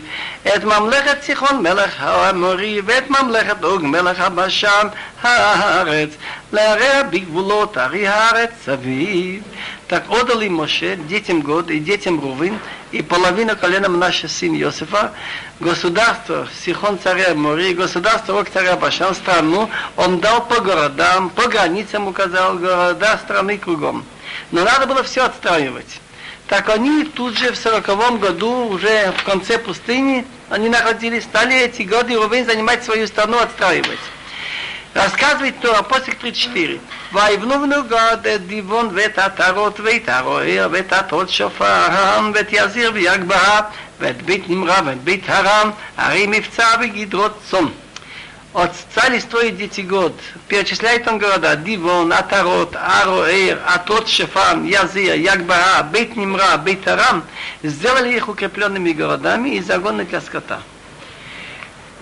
[0.57, 4.87] את ממלכת סיחון מלך האמורי ואת ממלכת אוג מלך הבשן
[5.23, 6.11] הארץ
[6.53, 9.43] להרע בגבולות ערי הארץ סביב
[9.93, 12.59] Так отдали Моше детям Год и детям Рувин
[12.92, 15.12] и половину колена Мнаше сын Иосифа,
[15.60, 22.08] государство Сихон царя Мори, государство Ок царя Башан, страну, он дал по городам, по границам
[22.08, 24.06] указал города страны кругом.
[24.52, 26.00] Но надо было все отстраивать.
[26.48, 31.82] Так они тут же в сороковом году, уже в конце пустыни, они находились, стали эти
[31.82, 34.00] годы Рувин занимать свою страну, отстраивать.
[34.95, 36.79] Рассказывает Тора, после 34.
[37.13, 43.61] ויבנו גד את דיבון ואת עטרות ואת הרוער ואת עטרות שופרם ואת יזיר ויגבה
[44.01, 47.73] ואת בית נמרה ואת בית הרם ערי מבצע וגדרות צום.
[48.55, 50.13] От стали строить дети год.
[50.47, 51.57] Перечисляет он города.
[51.57, 57.25] Дивон, Атарот, Ароэр, Атот, Шефан, Язир, Ягбара, Бейт Нимра, Бейт Арам.
[57.63, 60.61] Сделали их укрепленными городами и загоны для скота.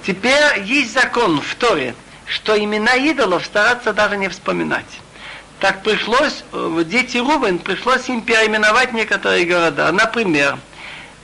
[0.04, 4.99] Теперь есть закон в Торе – что имена идолов стараться даже не вспоминать.
[5.59, 6.43] Так пришлось,
[6.85, 9.91] дети Рубен, пришлось им переименовать некоторые города.
[9.91, 10.57] Например,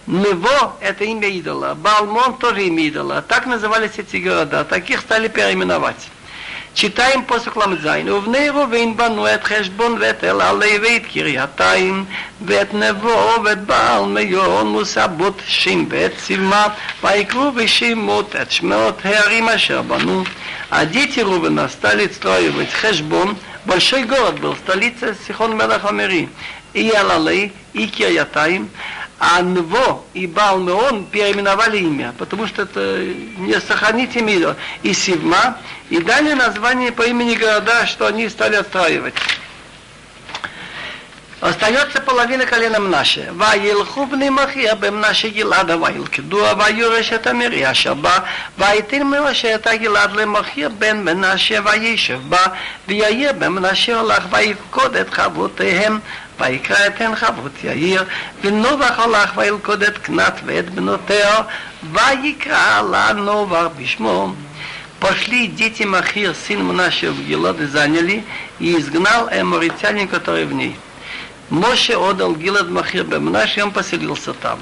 [0.08, 3.22] Нево– это имя идола, Балмон– тоже имя идола.
[3.22, 6.10] Так назывались эти города, таких стали переименовать
[6.75, 12.05] Читаем посох למזין, ובני ראובן בנו את חשבון ואת אל עלי ואת קרייתיים
[12.47, 16.67] ואת נבו ואת בעל מיון מוסבות שים ואת צלמה
[17.05, 20.25] ויקרו ושמות את שמות הערים אשר בנו.
[20.71, 26.29] А дети Рубена стали строить Хешбон, большой город был, столица Сихон Мелах Амери,
[26.75, 28.69] и Алалей, и Кирьятаим,
[29.21, 33.03] а Нво и Балмеон переименовали имя, потому что это
[33.39, 34.57] не сохранить имя.
[34.83, 35.59] И Сивма,
[35.89, 39.15] и дали название по имени города, что они стали отстраивать.
[41.41, 43.31] Остается половина колена Мнаше.
[43.37, 48.19] וילכו בני מכיע במנשה גלעדה וילכדוה ויורש את המרי אשר בה
[48.59, 52.47] ויתן משה את הגלעד למכיע בן מנשה וישב בה
[52.89, 55.99] ויאיר במנשה הלך ויפקוד את חבותיהם
[56.41, 58.05] ויקרא את הן חבות יאיר
[58.45, 61.41] ונובח הלך וילכוד את קנת ואת בנותיה
[61.93, 64.35] ויקרא לה נובח בשמו
[64.99, 68.25] Пошли дети Махир, сын Мнаше в Гилад, и заняли,
[68.59, 70.75] и изгнал эморитянин, который в ней.
[71.51, 74.59] Моше отдал Гилад Махир Бемнаш, и он поселился там.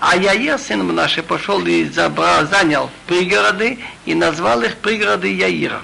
[0.00, 5.80] А Яир, сын Мнаши, пошел и забрал, занял пригороды и назвал их пригороды Яира.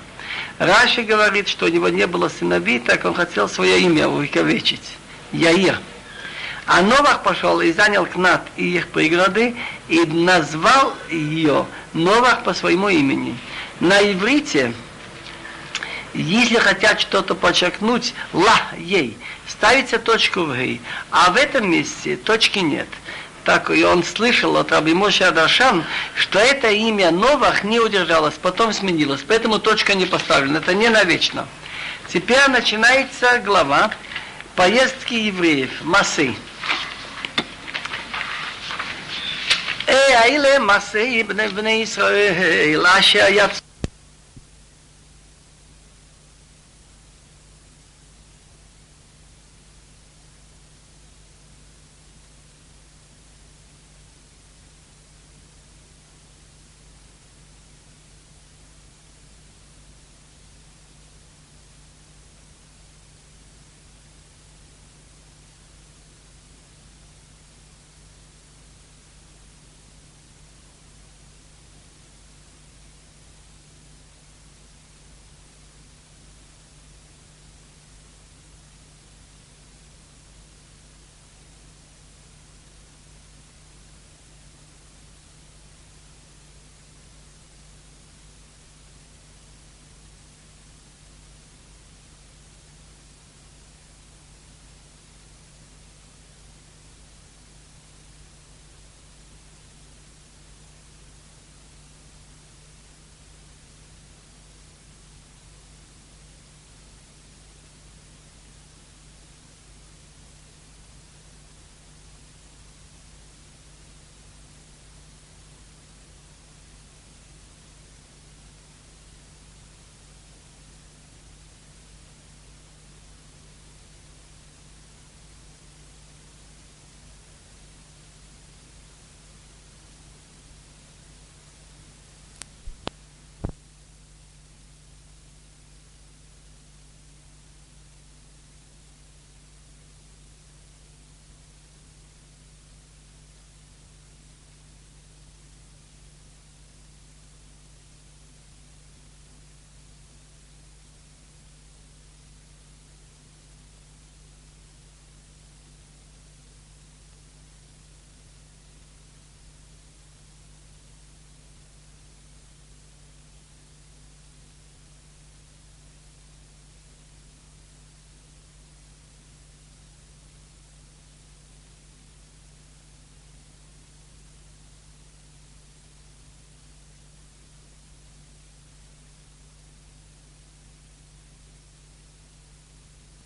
[0.59, 4.97] Раши говорит, что у него не было сыновей, так он хотел свое имя увековечить.
[5.32, 5.80] Яир.
[6.66, 9.56] А Новах пошел и занял Кнат и их пригороды
[9.88, 13.38] и назвал ее Новах по своему имени.
[13.80, 14.74] На иврите,
[16.14, 19.18] если хотят что-то подчеркнуть, ла ей,
[19.48, 22.88] ставится точку в гей, а в этом месте точки нет.
[23.46, 29.24] Так и он слышал от Раби Адашан, что это имя Новах не удержалось, потом сменилось,
[29.26, 31.48] поэтому точка не поставлена, это не навечно.
[32.10, 33.92] Теперь начинается глава
[34.58, 36.34] Поездки евреев, массы.
[39.86, 43.67] Эй, аиле массы, бне бне Исраэль, э, э, аша яцу.